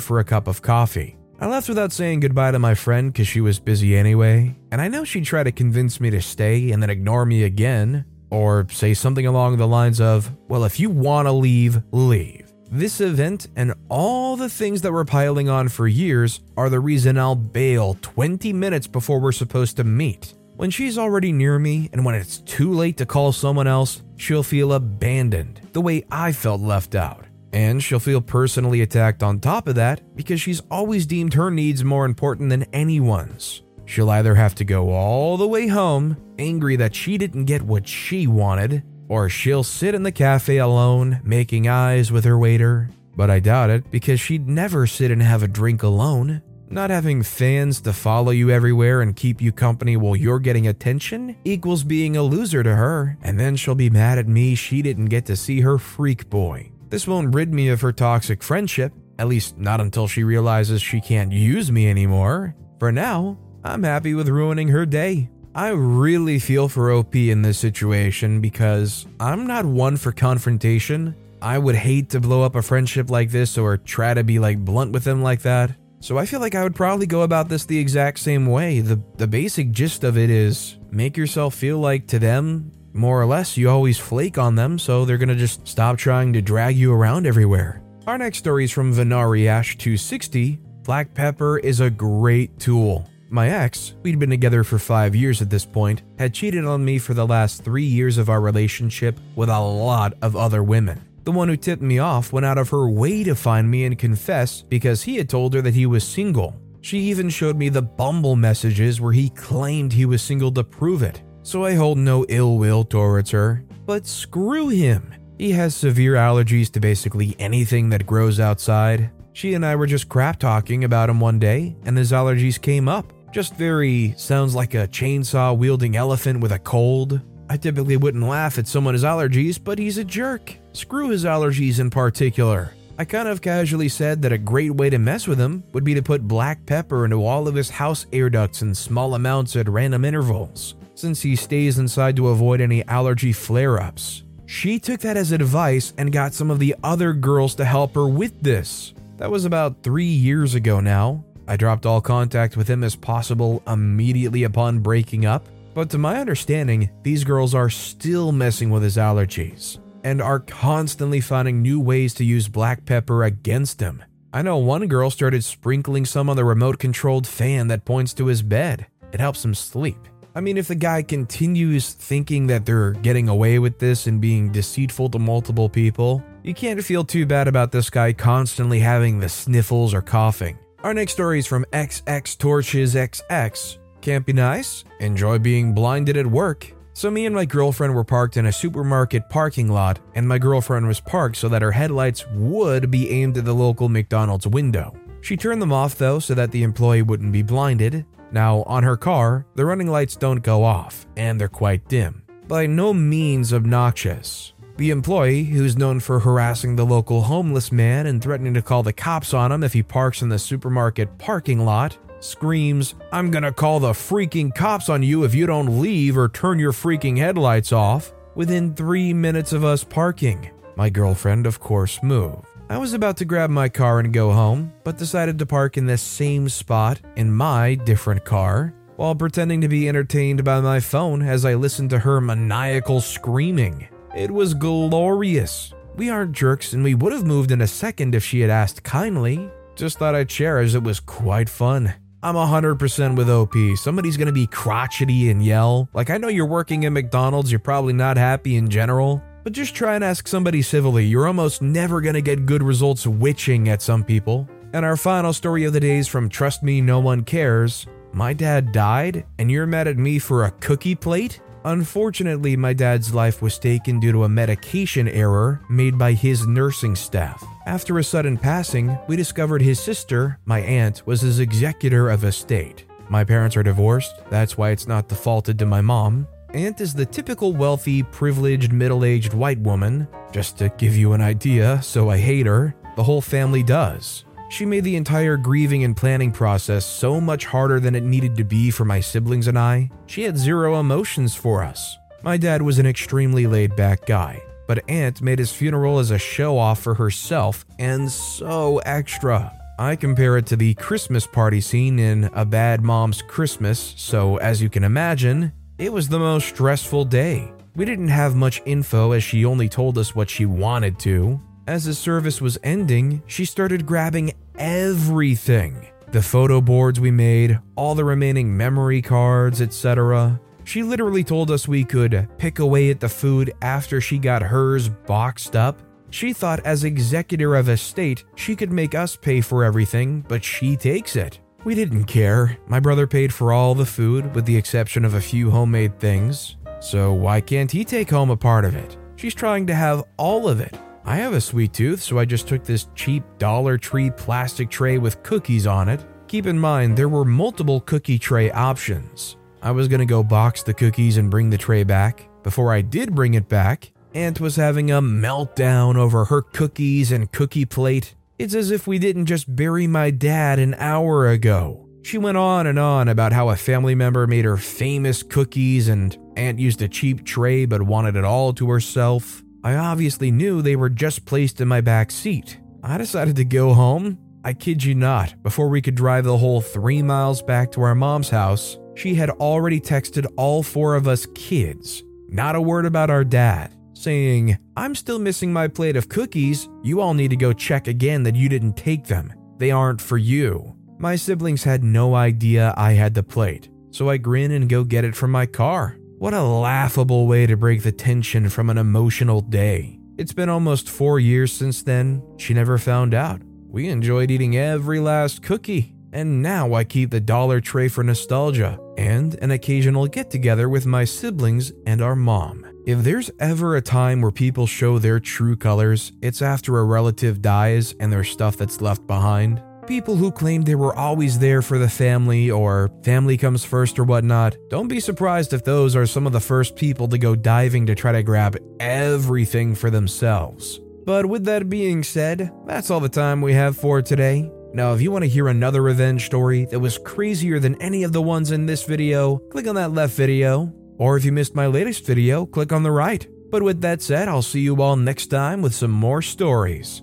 for 0.00 0.18
a 0.18 0.24
cup 0.24 0.46
of 0.46 0.60
coffee. 0.60 1.17
I 1.40 1.46
left 1.46 1.68
without 1.68 1.92
saying 1.92 2.18
goodbye 2.18 2.50
to 2.50 2.58
my 2.58 2.74
friend 2.74 3.12
because 3.12 3.28
she 3.28 3.40
was 3.40 3.60
busy 3.60 3.96
anyway, 3.96 4.56
and 4.72 4.80
I 4.80 4.88
know 4.88 5.04
she'd 5.04 5.24
try 5.24 5.44
to 5.44 5.52
convince 5.52 6.00
me 6.00 6.10
to 6.10 6.20
stay 6.20 6.72
and 6.72 6.82
then 6.82 6.90
ignore 6.90 7.24
me 7.24 7.44
again, 7.44 8.04
or 8.30 8.66
say 8.70 8.92
something 8.92 9.24
along 9.24 9.56
the 9.56 9.68
lines 9.68 10.00
of, 10.00 10.32
Well, 10.48 10.64
if 10.64 10.80
you 10.80 10.90
want 10.90 11.28
to 11.28 11.32
leave, 11.32 11.80
leave. 11.92 12.52
This 12.72 13.00
event 13.00 13.46
and 13.54 13.72
all 13.88 14.36
the 14.36 14.48
things 14.48 14.82
that 14.82 14.90
were 14.90 15.04
piling 15.04 15.48
on 15.48 15.68
for 15.68 15.86
years 15.86 16.40
are 16.56 16.68
the 16.68 16.80
reason 16.80 17.16
I'll 17.16 17.36
bail 17.36 17.96
20 18.02 18.52
minutes 18.52 18.88
before 18.88 19.20
we're 19.20 19.30
supposed 19.30 19.76
to 19.76 19.84
meet. 19.84 20.34
When 20.56 20.70
she's 20.70 20.98
already 20.98 21.30
near 21.30 21.56
me 21.60 21.88
and 21.92 22.04
when 22.04 22.16
it's 22.16 22.38
too 22.38 22.72
late 22.72 22.96
to 22.96 23.06
call 23.06 23.30
someone 23.30 23.68
else, 23.68 24.02
she'll 24.16 24.42
feel 24.42 24.72
abandoned, 24.72 25.60
the 25.72 25.80
way 25.80 26.04
I 26.10 26.32
felt 26.32 26.60
left 26.60 26.96
out. 26.96 27.27
And 27.52 27.82
she'll 27.82 28.00
feel 28.00 28.20
personally 28.20 28.82
attacked 28.82 29.22
on 29.22 29.40
top 29.40 29.68
of 29.68 29.74
that 29.76 30.16
because 30.16 30.40
she's 30.40 30.62
always 30.70 31.06
deemed 31.06 31.34
her 31.34 31.50
needs 31.50 31.82
more 31.82 32.04
important 32.04 32.50
than 32.50 32.64
anyone's. 32.72 33.62
She'll 33.86 34.10
either 34.10 34.34
have 34.34 34.54
to 34.56 34.64
go 34.64 34.90
all 34.90 35.38
the 35.38 35.48
way 35.48 35.66
home, 35.68 36.16
angry 36.38 36.76
that 36.76 36.94
she 36.94 37.16
didn't 37.16 37.46
get 37.46 37.62
what 37.62 37.88
she 37.88 38.26
wanted, 38.26 38.82
or 39.08 39.30
she'll 39.30 39.64
sit 39.64 39.94
in 39.94 40.02
the 40.02 40.12
cafe 40.12 40.58
alone, 40.58 41.20
making 41.24 41.68
eyes 41.68 42.12
with 42.12 42.24
her 42.26 42.38
waiter. 42.38 42.90
But 43.16 43.30
I 43.30 43.40
doubt 43.40 43.70
it 43.70 43.90
because 43.90 44.20
she'd 44.20 44.46
never 44.46 44.86
sit 44.86 45.10
and 45.10 45.22
have 45.22 45.42
a 45.42 45.48
drink 45.48 45.82
alone. 45.82 46.42
Not 46.68 46.90
having 46.90 47.22
fans 47.22 47.80
to 47.80 47.94
follow 47.94 48.30
you 48.30 48.50
everywhere 48.50 49.00
and 49.00 49.16
keep 49.16 49.40
you 49.40 49.52
company 49.52 49.96
while 49.96 50.14
you're 50.14 50.38
getting 50.38 50.68
attention 50.68 51.34
equals 51.44 51.82
being 51.82 52.14
a 52.14 52.22
loser 52.22 52.62
to 52.62 52.76
her, 52.76 53.16
and 53.22 53.40
then 53.40 53.56
she'll 53.56 53.74
be 53.74 53.88
mad 53.88 54.18
at 54.18 54.28
me 54.28 54.54
she 54.54 54.82
didn't 54.82 55.06
get 55.06 55.24
to 55.26 55.34
see 55.34 55.62
her 55.62 55.78
freak 55.78 56.28
boy. 56.28 56.70
This 56.90 57.06
won't 57.06 57.34
rid 57.34 57.52
me 57.52 57.68
of 57.68 57.82
her 57.82 57.92
toxic 57.92 58.42
friendship, 58.42 58.92
at 59.18 59.28
least 59.28 59.58
not 59.58 59.80
until 59.80 60.08
she 60.08 60.24
realizes 60.24 60.80
she 60.80 61.00
can't 61.00 61.32
use 61.32 61.70
me 61.70 61.88
anymore. 61.88 62.54
For 62.78 62.90
now, 62.90 63.38
I'm 63.62 63.82
happy 63.82 64.14
with 64.14 64.28
ruining 64.28 64.68
her 64.68 64.86
day. 64.86 65.28
I 65.54 65.70
really 65.70 66.38
feel 66.38 66.68
for 66.68 66.90
OP 66.92 67.14
in 67.16 67.42
this 67.42 67.58
situation 67.58 68.40
because 68.40 69.06
I'm 69.20 69.46
not 69.46 69.66
one 69.66 69.96
for 69.96 70.12
confrontation. 70.12 71.14
I 71.42 71.58
would 71.58 71.74
hate 71.74 72.10
to 72.10 72.20
blow 72.20 72.42
up 72.42 72.54
a 72.54 72.62
friendship 72.62 73.10
like 73.10 73.30
this 73.30 73.58
or 73.58 73.76
try 73.76 74.14
to 74.14 74.24
be 74.24 74.38
like 74.38 74.64
blunt 74.64 74.92
with 74.92 75.04
them 75.04 75.22
like 75.22 75.42
that. 75.42 75.74
So 76.00 76.16
I 76.16 76.26
feel 76.26 76.40
like 76.40 76.54
I 76.54 76.62
would 76.62 76.76
probably 76.76 77.06
go 77.06 77.22
about 77.22 77.48
this 77.48 77.64
the 77.64 77.78
exact 77.78 78.20
same 78.20 78.46
way. 78.46 78.80
The 78.80 79.00
the 79.16 79.26
basic 79.26 79.72
gist 79.72 80.04
of 80.04 80.16
it 80.16 80.30
is 80.30 80.78
make 80.90 81.16
yourself 81.16 81.54
feel 81.54 81.78
like 81.80 82.06
to 82.08 82.18
them 82.18 82.70
more 82.98 83.20
or 83.20 83.26
less, 83.26 83.56
you 83.56 83.70
always 83.70 83.98
flake 83.98 84.36
on 84.36 84.56
them, 84.56 84.78
so 84.78 85.04
they're 85.04 85.18
gonna 85.18 85.34
just 85.34 85.66
stop 85.66 85.96
trying 85.96 86.32
to 86.32 86.42
drag 86.42 86.76
you 86.76 86.92
around 86.92 87.26
everywhere. 87.26 87.82
Our 88.06 88.18
next 88.18 88.38
story 88.38 88.64
is 88.64 88.72
from 88.72 88.94
Venariash260. 88.94 90.58
Black 90.82 91.14
pepper 91.14 91.58
is 91.58 91.80
a 91.80 91.90
great 91.90 92.58
tool. 92.58 93.08
My 93.30 93.50
ex, 93.50 93.94
we'd 94.02 94.18
been 94.18 94.30
together 94.30 94.64
for 94.64 94.78
five 94.78 95.14
years 95.14 95.42
at 95.42 95.50
this 95.50 95.66
point, 95.66 96.02
had 96.18 96.32
cheated 96.32 96.64
on 96.64 96.84
me 96.84 96.98
for 96.98 97.12
the 97.12 97.26
last 97.26 97.62
three 97.62 97.84
years 97.84 98.16
of 98.16 98.30
our 98.30 98.40
relationship 98.40 99.20
with 99.36 99.50
a 99.50 99.60
lot 99.60 100.14
of 100.22 100.34
other 100.34 100.62
women. 100.62 101.00
The 101.24 101.32
one 101.32 101.48
who 101.48 101.56
tipped 101.56 101.82
me 101.82 101.98
off 101.98 102.32
went 102.32 102.46
out 102.46 102.56
of 102.56 102.70
her 102.70 102.88
way 102.88 103.22
to 103.24 103.34
find 103.34 103.70
me 103.70 103.84
and 103.84 103.98
confess 103.98 104.62
because 104.62 105.02
he 105.02 105.16
had 105.16 105.28
told 105.28 105.52
her 105.52 105.60
that 105.60 105.74
he 105.74 105.84
was 105.84 106.04
single. 106.04 106.56
She 106.80 107.00
even 107.00 107.28
showed 107.28 107.56
me 107.56 107.68
the 107.68 107.82
Bumble 107.82 108.34
messages 108.34 108.98
where 108.98 109.12
he 109.12 109.28
claimed 109.28 109.92
he 109.92 110.06
was 110.06 110.22
single 110.22 110.50
to 110.52 110.64
prove 110.64 111.02
it 111.02 111.22
so 111.48 111.64
I 111.64 111.72
hold 111.72 111.96
no 111.96 112.26
ill 112.28 112.58
will 112.58 112.84
towards 112.84 113.30
her. 113.30 113.64
But 113.86 114.06
screw 114.06 114.68
him. 114.68 115.14
He 115.38 115.52
has 115.52 115.74
severe 115.74 116.12
allergies 116.12 116.70
to 116.72 116.80
basically 116.80 117.34
anything 117.38 117.88
that 117.88 118.04
grows 118.04 118.38
outside. 118.38 119.10
She 119.32 119.54
and 119.54 119.64
I 119.64 119.74
were 119.74 119.86
just 119.86 120.10
crap 120.10 120.38
talking 120.38 120.84
about 120.84 121.08
him 121.08 121.20
one 121.20 121.38
day, 121.38 121.74
and 121.86 121.96
his 121.96 122.12
allergies 122.12 122.60
came 122.60 122.86
up. 122.86 123.14
Just 123.32 123.54
very 123.54 124.12
sounds 124.18 124.54
like 124.54 124.74
a 124.74 124.88
chainsaw 124.88 125.56
wielding 125.56 125.96
elephant 125.96 126.40
with 126.40 126.52
a 126.52 126.58
cold. 126.58 127.22
I 127.48 127.56
typically 127.56 127.96
wouldn't 127.96 128.24
laugh 128.24 128.58
at 128.58 128.68
someone's 128.68 129.02
allergies, 129.02 129.58
but 129.62 129.78
he's 129.78 129.96
a 129.96 130.04
jerk. 130.04 130.54
Screw 130.72 131.08
his 131.08 131.24
allergies 131.24 131.80
in 131.80 131.88
particular. 131.88 132.74
I 132.98 133.06
kind 133.06 133.28
of 133.28 133.40
casually 133.40 133.88
said 133.88 134.20
that 134.20 134.32
a 134.32 134.38
great 134.38 134.72
way 134.72 134.90
to 134.90 134.98
mess 134.98 135.26
with 135.26 135.38
him 135.38 135.64
would 135.72 135.84
be 135.84 135.94
to 135.94 136.02
put 136.02 136.28
black 136.28 136.66
pepper 136.66 137.06
into 137.06 137.24
all 137.24 137.48
of 137.48 137.54
his 137.54 137.70
house 137.70 138.04
air 138.12 138.28
ducts 138.28 138.60
in 138.60 138.74
small 138.74 139.14
amounts 139.14 139.56
at 139.56 139.68
random 139.68 140.04
intervals 140.04 140.74
since 140.98 141.22
he 141.22 141.36
stays 141.36 141.78
inside 141.78 142.16
to 142.16 142.28
avoid 142.28 142.60
any 142.60 142.84
allergy 142.86 143.32
flare 143.32 143.80
ups. 143.80 144.24
She 144.46 144.78
took 144.78 145.00
that 145.00 145.16
as 145.16 145.32
advice 145.32 145.92
and 145.98 146.10
got 146.12 146.34
some 146.34 146.50
of 146.50 146.58
the 146.58 146.74
other 146.82 147.12
girls 147.12 147.54
to 147.56 147.64
help 147.64 147.94
her 147.94 148.08
with 148.08 148.40
this. 148.40 148.94
That 149.18 149.30
was 149.30 149.44
about 149.44 149.82
three 149.82 150.04
years 150.04 150.54
ago 150.54 150.80
now. 150.80 151.24
I 151.46 151.56
dropped 151.56 151.86
all 151.86 152.00
contact 152.00 152.56
with 152.56 152.68
him 152.68 152.82
as 152.82 152.96
possible 152.96 153.62
immediately 153.66 154.44
upon 154.44 154.80
breaking 154.80 155.26
up, 155.26 155.46
but 155.74 155.90
to 155.90 155.98
my 155.98 156.18
understanding, 156.18 156.90
these 157.02 157.24
girls 157.24 157.54
are 157.54 157.70
still 157.70 158.32
messing 158.32 158.70
with 158.70 158.82
his 158.82 158.96
allergies 158.96 159.78
and 160.04 160.22
are 160.22 160.40
constantly 160.40 161.20
finding 161.20 161.62
new 161.62 161.80
ways 161.80 162.14
to 162.14 162.24
use 162.24 162.48
black 162.48 162.84
pepper 162.84 163.24
against 163.24 163.80
him. 163.80 164.02
I 164.32 164.42
know 164.42 164.58
one 164.58 164.86
girl 164.88 165.10
started 165.10 165.42
sprinkling 165.44 166.04
some 166.04 166.28
on 166.28 166.36
the 166.36 166.44
remote 166.44 166.78
controlled 166.78 167.26
fan 167.26 167.68
that 167.68 167.84
points 167.84 168.14
to 168.14 168.26
his 168.26 168.42
bed. 168.42 168.86
It 169.12 169.20
helps 169.20 169.44
him 169.44 169.54
sleep. 169.54 169.98
I 170.34 170.40
mean, 170.40 170.56
if 170.56 170.68
the 170.68 170.74
guy 170.74 171.02
continues 171.02 171.92
thinking 171.92 172.46
that 172.48 172.66
they're 172.66 172.92
getting 172.92 173.28
away 173.28 173.58
with 173.58 173.78
this 173.78 174.06
and 174.06 174.20
being 174.20 174.52
deceitful 174.52 175.08
to 175.10 175.18
multiple 175.18 175.68
people, 175.68 176.22
you 176.42 176.54
can't 176.54 176.82
feel 176.82 177.04
too 177.04 177.26
bad 177.26 177.48
about 177.48 177.72
this 177.72 177.90
guy 177.90 178.12
constantly 178.12 178.78
having 178.78 179.18
the 179.18 179.28
sniffles 179.28 179.94
or 179.94 180.02
coughing. 180.02 180.58
Our 180.84 180.94
next 180.94 181.12
story 181.12 181.40
is 181.40 181.46
from 181.46 181.64
XX 181.72 182.38
Torches 182.38 182.94
XX. 182.94 183.78
Can't 184.00 184.24
be 184.24 184.32
nice? 184.32 184.84
Enjoy 185.00 185.38
being 185.38 185.74
blinded 185.74 186.16
at 186.16 186.26
work. 186.26 186.72
So, 186.92 187.10
me 187.10 187.26
and 187.26 187.34
my 187.34 187.44
girlfriend 187.44 187.94
were 187.94 188.04
parked 188.04 188.36
in 188.36 188.46
a 188.46 188.52
supermarket 188.52 189.28
parking 189.30 189.68
lot, 189.68 190.00
and 190.14 190.26
my 190.26 190.38
girlfriend 190.38 190.86
was 190.86 191.00
parked 191.00 191.36
so 191.36 191.48
that 191.48 191.62
her 191.62 191.72
headlights 191.72 192.26
would 192.34 192.90
be 192.90 193.10
aimed 193.10 193.38
at 193.38 193.44
the 193.44 193.54
local 193.54 193.88
McDonald's 193.88 194.46
window. 194.46 194.96
She 195.20 195.36
turned 195.36 195.60
them 195.62 195.72
off 195.72 195.96
though 195.96 196.18
so 196.18 196.34
that 196.34 196.52
the 196.52 196.62
employee 196.62 197.02
wouldn't 197.02 197.32
be 197.32 197.42
blinded, 197.42 198.04
now, 198.30 198.62
on 198.64 198.82
her 198.82 198.96
car, 198.96 199.46
the 199.54 199.64
running 199.64 199.88
lights 199.88 200.16
don't 200.16 200.42
go 200.42 200.64
off, 200.64 201.06
and 201.16 201.40
they're 201.40 201.48
quite 201.48 201.88
dim. 201.88 202.22
By 202.46 202.66
no 202.66 202.94
means 202.94 203.52
obnoxious. 203.52 204.52
The 204.76 204.90
employee, 204.90 205.44
who's 205.44 205.76
known 205.76 206.00
for 206.00 206.20
harassing 206.20 206.76
the 206.76 206.86
local 206.86 207.22
homeless 207.22 207.72
man 207.72 208.06
and 208.06 208.22
threatening 208.22 208.54
to 208.54 208.62
call 208.62 208.82
the 208.82 208.92
cops 208.92 209.34
on 209.34 209.50
him 209.50 209.64
if 209.64 209.72
he 209.72 209.82
parks 209.82 210.22
in 210.22 210.28
the 210.28 210.38
supermarket 210.38 211.18
parking 211.18 211.64
lot, 211.64 211.98
screams, 212.20 212.94
I'm 213.12 213.30
gonna 213.30 213.52
call 213.52 213.80
the 213.80 213.92
freaking 213.92 214.54
cops 214.54 214.88
on 214.88 215.02
you 215.02 215.24
if 215.24 215.34
you 215.34 215.46
don't 215.46 215.80
leave 215.80 216.16
or 216.16 216.28
turn 216.28 216.58
your 216.58 216.72
freaking 216.72 217.18
headlights 217.18 217.72
off, 217.72 218.12
within 218.34 218.74
three 218.74 219.12
minutes 219.12 219.52
of 219.52 219.64
us 219.64 219.84
parking. 219.84 220.50
My 220.76 220.90
girlfriend, 220.90 221.46
of 221.46 221.58
course, 221.58 222.00
moved. 222.02 222.47
I 222.70 222.76
was 222.76 222.92
about 222.92 223.16
to 223.16 223.24
grab 223.24 223.48
my 223.48 223.70
car 223.70 223.98
and 223.98 224.12
go 224.12 224.30
home, 224.30 224.74
but 224.84 224.98
decided 224.98 225.38
to 225.38 225.46
park 225.46 225.78
in 225.78 225.86
the 225.86 225.96
same 225.96 226.50
spot 226.50 227.00
in 227.16 227.32
my 227.32 227.76
different 227.76 228.26
car 228.26 228.74
while 228.96 229.14
pretending 229.14 229.62
to 229.62 229.68
be 229.68 229.88
entertained 229.88 230.44
by 230.44 230.60
my 230.60 230.78
phone 230.78 231.22
as 231.22 231.46
I 231.46 231.54
listened 231.54 231.88
to 231.90 231.98
her 232.00 232.20
maniacal 232.20 233.00
screaming. 233.00 233.88
It 234.14 234.30
was 234.30 234.52
glorious. 234.52 235.72
We 235.96 236.10
aren't 236.10 236.32
jerks 236.32 236.74
and 236.74 236.84
we 236.84 236.94
would 236.94 237.14
have 237.14 237.24
moved 237.24 237.52
in 237.52 237.62
a 237.62 237.66
second 237.66 238.14
if 238.14 238.22
she 238.22 238.40
had 238.40 238.50
asked 238.50 238.82
kindly. 238.82 239.48
Just 239.74 239.98
thought 239.98 240.14
I'd 240.14 240.30
share 240.30 240.58
as 240.58 240.74
it 240.74 240.82
was 240.82 241.00
quite 241.00 241.48
fun. 241.48 241.94
I'm 242.22 242.34
100% 242.34 243.16
with 243.16 243.30
OP. 243.30 243.78
Somebody's 243.78 244.18
gonna 244.18 244.30
be 244.30 244.46
crotchety 244.46 245.30
and 245.30 245.42
yell. 245.42 245.88
Like, 245.94 246.10
I 246.10 246.18
know 246.18 246.28
you're 246.28 246.44
working 246.44 246.84
at 246.84 246.92
McDonald's, 246.92 247.50
you're 247.50 247.60
probably 247.60 247.94
not 247.94 248.18
happy 248.18 248.56
in 248.56 248.68
general, 248.68 249.22
but 249.48 249.54
just 249.54 249.74
try 249.74 249.94
and 249.94 250.04
ask 250.04 250.28
somebody 250.28 250.60
civilly. 250.60 251.06
You're 251.06 251.26
almost 251.26 251.62
never 251.62 252.02
going 252.02 252.16
to 252.16 252.20
get 252.20 252.44
good 252.44 252.62
results 252.62 253.06
witching 253.06 253.70
at 253.70 253.80
some 253.80 254.04
people. 254.04 254.46
And 254.74 254.84
our 254.84 254.94
final 254.94 255.32
story 255.32 255.64
of 255.64 255.72
the 255.72 255.80
day 255.80 255.96
is 255.96 256.06
from 256.06 256.28
Trust 256.28 256.62
Me 256.62 256.82
No 256.82 257.00
One 257.00 257.24
Cares. 257.24 257.86
My 258.12 258.34
dad 258.34 258.72
died, 258.72 259.24
and 259.38 259.50
you're 259.50 259.64
mad 259.66 259.88
at 259.88 259.96
me 259.96 260.18
for 260.18 260.44
a 260.44 260.50
cookie 260.50 260.94
plate? 260.94 261.40
Unfortunately, 261.64 262.56
my 262.58 262.74
dad's 262.74 263.14
life 263.14 263.40
was 263.40 263.58
taken 263.58 263.98
due 263.98 264.12
to 264.12 264.24
a 264.24 264.28
medication 264.28 265.08
error 265.08 265.62
made 265.70 265.96
by 265.96 266.12
his 266.12 266.46
nursing 266.46 266.94
staff. 266.94 267.42
After 267.64 267.96
a 267.96 268.04
sudden 268.04 268.36
passing, 268.36 268.98
we 269.08 269.16
discovered 269.16 269.62
his 269.62 269.80
sister, 269.80 270.38
my 270.44 270.60
aunt, 270.60 271.06
was 271.06 271.22
his 271.22 271.40
executor 271.40 272.10
of 272.10 272.24
estate. 272.24 272.84
My 273.08 273.24
parents 273.24 273.56
are 273.56 273.62
divorced, 273.62 274.12
that's 274.28 274.58
why 274.58 274.72
it's 274.72 274.86
not 274.86 275.08
defaulted 275.08 275.58
to 275.60 275.64
my 275.64 275.80
mom. 275.80 276.28
Aunt 276.54 276.80
is 276.80 276.94
the 276.94 277.04
typical 277.04 277.52
wealthy, 277.52 278.02
privileged, 278.02 278.72
middle 278.72 279.04
aged 279.04 279.34
white 279.34 279.60
woman. 279.60 280.08
Just 280.32 280.56
to 280.58 280.70
give 280.70 280.96
you 280.96 281.12
an 281.12 281.20
idea, 281.20 281.80
so 281.82 282.08
I 282.08 282.16
hate 282.16 282.46
her. 282.46 282.74
The 282.96 283.02
whole 283.02 283.20
family 283.20 283.62
does. 283.62 284.24
She 284.48 284.64
made 284.64 284.84
the 284.84 284.96
entire 284.96 285.36
grieving 285.36 285.84
and 285.84 285.94
planning 285.94 286.32
process 286.32 286.86
so 286.86 287.20
much 287.20 287.44
harder 287.44 287.80
than 287.80 287.94
it 287.94 288.02
needed 288.02 288.34
to 288.36 288.44
be 288.44 288.70
for 288.70 288.86
my 288.86 288.98
siblings 288.98 289.46
and 289.46 289.58
I. 289.58 289.90
She 290.06 290.22
had 290.22 290.38
zero 290.38 290.80
emotions 290.80 291.34
for 291.34 291.62
us. 291.62 291.98
My 292.22 292.38
dad 292.38 292.62
was 292.62 292.78
an 292.78 292.86
extremely 292.86 293.46
laid 293.46 293.76
back 293.76 294.06
guy, 294.06 294.42
but 294.66 294.88
Aunt 294.88 295.20
made 295.20 295.38
his 295.38 295.52
funeral 295.52 295.98
as 295.98 296.10
a 296.10 296.18
show 296.18 296.56
off 296.56 296.80
for 296.80 296.94
herself 296.94 297.66
and 297.78 298.10
so 298.10 298.78
extra. 298.78 299.54
I 299.78 299.96
compare 299.96 300.36
it 300.38 300.46
to 300.46 300.56
the 300.56 300.74
Christmas 300.74 301.26
party 301.26 301.60
scene 301.60 301.98
in 301.98 302.30
A 302.32 302.44
Bad 302.44 302.82
Mom's 302.82 303.22
Christmas, 303.22 303.94
so 303.96 304.38
as 304.38 304.60
you 304.60 304.68
can 304.68 304.82
imagine, 304.82 305.52
it 305.78 305.92
was 305.92 306.08
the 306.08 306.18
most 306.18 306.48
stressful 306.48 307.04
day. 307.04 307.52
We 307.76 307.84
didn't 307.84 308.08
have 308.08 308.34
much 308.34 308.60
info 308.66 309.12
as 309.12 309.22
she 309.22 309.44
only 309.44 309.68
told 309.68 309.96
us 309.96 310.14
what 310.14 310.28
she 310.28 310.44
wanted 310.44 310.98
to. 311.00 311.40
As 311.68 311.84
the 311.84 311.94
service 311.94 312.40
was 312.40 312.58
ending, 312.64 313.22
she 313.26 313.44
started 313.44 313.86
grabbing 313.86 314.32
everything 314.58 315.86
the 316.10 316.22
photo 316.22 316.60
boards 316.60 316.98
we 316.98 317.10
made, 317.10 317.58
all 317.76 317.94
the 317.94 318.04
remaining 318.04 318.56
memory 318.56 319.02
cards, 319.02 319.60
etc. 319.60 320.40
She 320.64 320.82
literally 320.82 321.22
told 321.22 321.50
us 321.50 321.68
we 321.68 321.84
could 321.84 322.28
pick 322.38 322.58
away 322.58 322.90
at 322.90 322.98
the 322.98 323.08
food 323.10 323.52
after 323.60 324.00
she 324.00 324.18
got 324.18 324.42
hers 324.42 324.88
boxed 324.88 325.54
up. 325.54 325.82
She 326.10 326.32
thought, 326.32 326.60
as 326.60 326.84
executor 326.84 327.54
of 327.54 327.68
estate, 327.68 328.24
she 328.36 328.56
could 328.56 328.72
make 328.72 328.94
us 328.94 329.16
pay 329.16 329.42
for 329.42 329.64
everything, 329.64 330.24
but 330.26 330.42
she 330.42 330.76
takes 330.76 331.14
it. 331.14 331.40
We 331.64 331.74
didn't 331.74 332.04
care. 332.04 332.56
My 332.66 332.78
brother 332.78 333.06
paid 333.06 333.34
for 333.34 333.52
all 333.52 333.74
the 333.74 333.84
food, 333.84 334.34
with 334.34 334.46
the 334.46 334.56
exception 334.56 335.04
of 335.04 335.14
a 335.14 335.20
few 335.20 335.50
homemade 335.50 335.98
things. 335.98 336.56
So 336.80 337.12
why 337.12 337.40
can't 337.40 337.70
he 337.70 337.84
take 337.84 338.10
home 338.10 338.30
a 338.30 338.36
part 338.36 338.64
of 338.64 338.76
it? 338.76 338.96
She's 339.16 339.34
trying 339.34 339.66
to 339.66 339.74
have 339.74 340.04
all 340.16 340.48
of 340.48 340.60
it. 340.60 340.78
I 341.04 341.16
have 341.16 341.32
a 341.32 341.40
sweet 341.40 341.72
tooth, 341.72 342.00
so 342.00 342.18
I 342.18 342.24
just 342.24 342.46
took 342.46 342.64
this 342.64 342.86
cheap 342.94 343.24
Dollar 343.38 343.76
Tree 343.76 344.10
plastic 344.10 344.70
tray 344.70 344.98
with 344.98 345.22
cookies 345.24 345.66
on 345.66 345.88
it. 345.88 346.04
Keep 346.28 346.46
in 346.46 346.58
mind, 346.58 346.96
there 346.96 347.08
were 347.08 347.24
multiple 347.24 347.80
cookie 347.80 348.18
tray 348.18 348.50
options. 348.52 349.36
I 349.60 349.72
was 349.72 349.88
gonna 349.88 350.06
go 350.06 350.22
box 350.22 350.62
the 350.62 350.74
cookies 350.74 351.16
and 351.16 351.30
bring 351.30 351.50
the 351.50 351.58
tray 351.58 351.82
back. 351.82 352.28
Before 352.44 352.72
I 352.72 352.82
did 352.82 353.14
bring 353.14 353.34
it 353.34 353.48
back, 353.48 353.90
Aunt 354.14 354.40
was 354.40 354.56
having 354.56 354.90
a 354.90 355.02
meltdown 355.02 355.96
over 355.96 356.26
her 356.26 356.42
cookies 356.42 357.10
and 357.10 357.32
cookie 357.32 357.64
plate. 357.64 358.14
It's 358.38 358.54
as 358.54 358.70
if 358.70 358.86
we 358.86 359.00
didn't 359.00 359.26
just 359.26 359.54
bury 359.54 359.88
my 359.88 360.12
dad 360.12 360.60
an 360.60 360.74
hour 360.74 361.28
ago. 361.28 361.88
She 362.02 362.18
went 362.18 362.36
on 362.36 362.68
and 362.68 362.78
on 362.78 363.08
about 363.08 363.32
how 363.32 363.48
a 363.48 363.56
family 363.56 363.96
member 363.96 364.28
made 364.28 364.44
her 364.44 364.56
famous 364.56 365.24
cookies 365.24 365.88
and 365.88 366.16
Aunt 366.36 366.60
used 366.60 366.80
a 366.80 366.88
cheap 366.88 367.24
tray 367.24 367.66
but 367.66 367.82
wanted 367.82 368.14
it 368.14 368.22
all 368.22 368.52
to 368.52 368.70
herself. 368.70 369.42
I 369.64 369.74
obviously 369.74 370.30
knew 370.30 370.62
they 370.62 370.76
were 370.76 370.88
just 370.88 371.24
placed 371.24 371.60
in 371.60 371.66
my 371.66 371.80
back 371.80 372.12
seat. 372.12 372.60
I 372.80 372.96
decided 372.96 373.34
to 373.36 373.44
go 373.44 373.74
home. 373.74 374.18
I 374.44 374.52
kid 374.52 374.84
you 374.84 374.94
not, 374.94 375.42
before 375.42 375.68
we 375.68 375.82
could 375.82 375.96
drive 375.96 376.24
the 376.24 376.38
whole 376.38 376.60
three 376.60 377.02
miles 377.02 377.42
back 377.42 377.72
to 377.72 377.82
our 377.82 377.96
mom's 377.96 378.30
house, 378.30 378.78
she 378.94 379.16
had 379.16 379.30
already 379.30 379.80
texted 379.80 380.32
all 380.36 380.62
four 380.62 380.94
of 380.94 381.08
us 381.08 381.26
kids, 381.34 382.04
not 382.28 382.54
a 382.54 382.60
word 382.60 382.86
about 382.86 383.10
our 383.10 383.24
dad, 383.24 383.76
saying, 383.94 384.56
I'm 384.78 384.94
still 384.94 385.18
missing 385.18 385.52
my 385.52 385.66
plate 385.66 385.96
of 385.96 386.08
cookies. 386.08 386.68
You 386.84 387.00
all 387.00 387.12
need 387.12 387.30
to 387.30 387.36
go 387.36 387.52
check 387.52 387.88
again 387.88 388.22
that 388.22 388.36
you 388.36 388.48
didn't 388.48 388.76
take 388.76 389.06
them. 389.06 389.32
They 389.56 389.72
aren't 389.72 390.00
for 390.00 390.18
you. 390.18 390.76
My 391.00 391.16
siblings 391.16 391.64
had 391.64 391.82
no 391.82 392.14
idea 392.14 392.72
I 392.76 392.92
had 392.92 393.12
the 393.12 393.24
plate, 393.24 393.70
so 393.90 394.08
I 394.08 394.18
grin 394.18 394.52
and 394.52 394.68
go 394.68 394.84
get 394.84 395.04
it 395.04 395.16
from 395.16 395.32
my 395.32 395.46
car. 395.46 395.96
What 396.18 396.32
a 396.32 396.44
laughable 396.44 397.26
way 397.26 397.44
to 397.46 397.56
break 397.56 397.82
the 397.82 397.90
tension 397.90 398.48
from 398.48 398.70
an 398.70 398.78
emotional 398.78 399.40
day. 399.40 399.98
It's 400.16 400.32
been 400.32 400.48
almost 400.48 400.88
four 400.88 401.18
years 401.18 401.52
since 401.52 401.82
then. 401.82 402.22
She 402.36 402.54
never 402.54 402.78
found 402.78 403.14
out. 403.14 403.42
We 403.66 403.88
enjoyed 403.88 404.30
eating 404.30 404.56
every 404.56 405.00
last 405.00 405.42
cookie. 405.42 405.92
And 406.12 406.40
now 406.40 406.74
I 406.74 406.84
keep 406.84 407.10
the 407.10 407.20
dollar 407.20 407.60
tray 407.60 407.88
for 407.88 408.04
nostalgia 408.04 408.78
and 408.96 409.34
an 409.42 409.50
occasional 409.50 410.06
get 410.06 410.30
together 410.30 410.68
with 410.68 410.86
my 410.86 411.04
siblings 411.04 411.72
and 411.84 412.00
our 412.00 412.14
mom. 412.14 412.64
If 412.88 413.04
there's 413.04 413.30
ever 413.38 413.76
a 413.76 413.82
time 413.82 414.22
where 414.22 414.30
people 414.30 414.66
show 414.66 414.98
their 414.98 415.20
true 415.20 415.56
colors, 415.56 416.12
it's 416.22 416.40
after 416.40 416.78
a 416.78 416.84
relative 416.84 417.42
dies 417.42 417.94
and 418.00 418.10
there's 418.10 418.30
stuff 418.30 418.56
that's 418.56 418.80
left 418.80 419.06
behind 419.06 419.62
people 419.86 420.16
who 420.16 420.30
claim 420.30 420.62
they 420.62 420.74
were 420.74 420.94
always 420.94 421.38
there 421.38 421.60
for 421.60 421.78
the 421.78 421.88
family 421.88 422.50
or 422.50 422.90
family 423.02 423.36
comes 423.36 423.64
first 423.64 423.98
or 423.98 424.04
whatnot, 424.04 424.54
don't 424.68 424.88
be 424.88 425.00
surprised 425.00 425.54
if 425.54 425.64
those 425.64 425.96
are 425.96 426.06
some 426.06 426.26
of 426.26 426.32
the 426.32 426.40
first 426.40 426.76
people 426.76 427.08
to 427.08 427.16
go 427.16 427.34
diving 427.34 427.86
to 427.86 427.94
try 427.94 428.12
to 428.12 428.22
grab 428.22 428.56
everything 428.80 429.74
for 429.74 429.88
themselves. 429.88 430.80
But 431.04 431.24
with 431.24 431.44
that 431.44 431.70
being 431.70 432.02
said, 432.02 432.50
that's 432.66 432.90
all 432.90 433.00
the 433.00 433.08
time 433.08 433.40
we 433.40 433.54
have 433.54 433.78
for 433.78 434.02
today. 434.02 434.50
Now, 434.74 434.92
if 434.92 435.00
you 435.00 435.10
want 435.10 435.24
to 435.24 435.30
hear 435.30 435.48
another 435.48 435.82
revenge 435.82 436.26
story 436.26 436.66
that 436.66 436.80
was 436.80 436.98
crazier 436.98 437.58
than 437.58 437.80
any 437.80 438.02
of 438.02 438.12
the 438.12 438.20
ones 438.20 438.50
in 438.50 438.66
this 438.66 438.84
video, 438.84 439.38
click 439.38 439.66
on 439.66 439.74
that 439.76 439.92
left 439.92 440.14
video. 440.14 440.70
Or 440.98 441.16
if 441.16 441.24
you 441.24 441.32
missed 441.32 441.54
my 441.54 441.66
latest 441.66 442.04
video, 442.04 442.44
click 442.44 442.72
on 442.72 442.82
the 442.82 442.90
right. 442.90 443.26
But 443.50 443.62
with 443.62 443.80
that 443.80 444.02
said, 444.02 444.28
I'll 444.28 444.42
see 444.42 444.60
you 444.60 444.82
all 444.82 444.96
next 444.96 445.28
time 445.28 445.62
with 445.62 445.74
some 445.74 445.92
more 445.92 446.20
stories. 446.20 447.02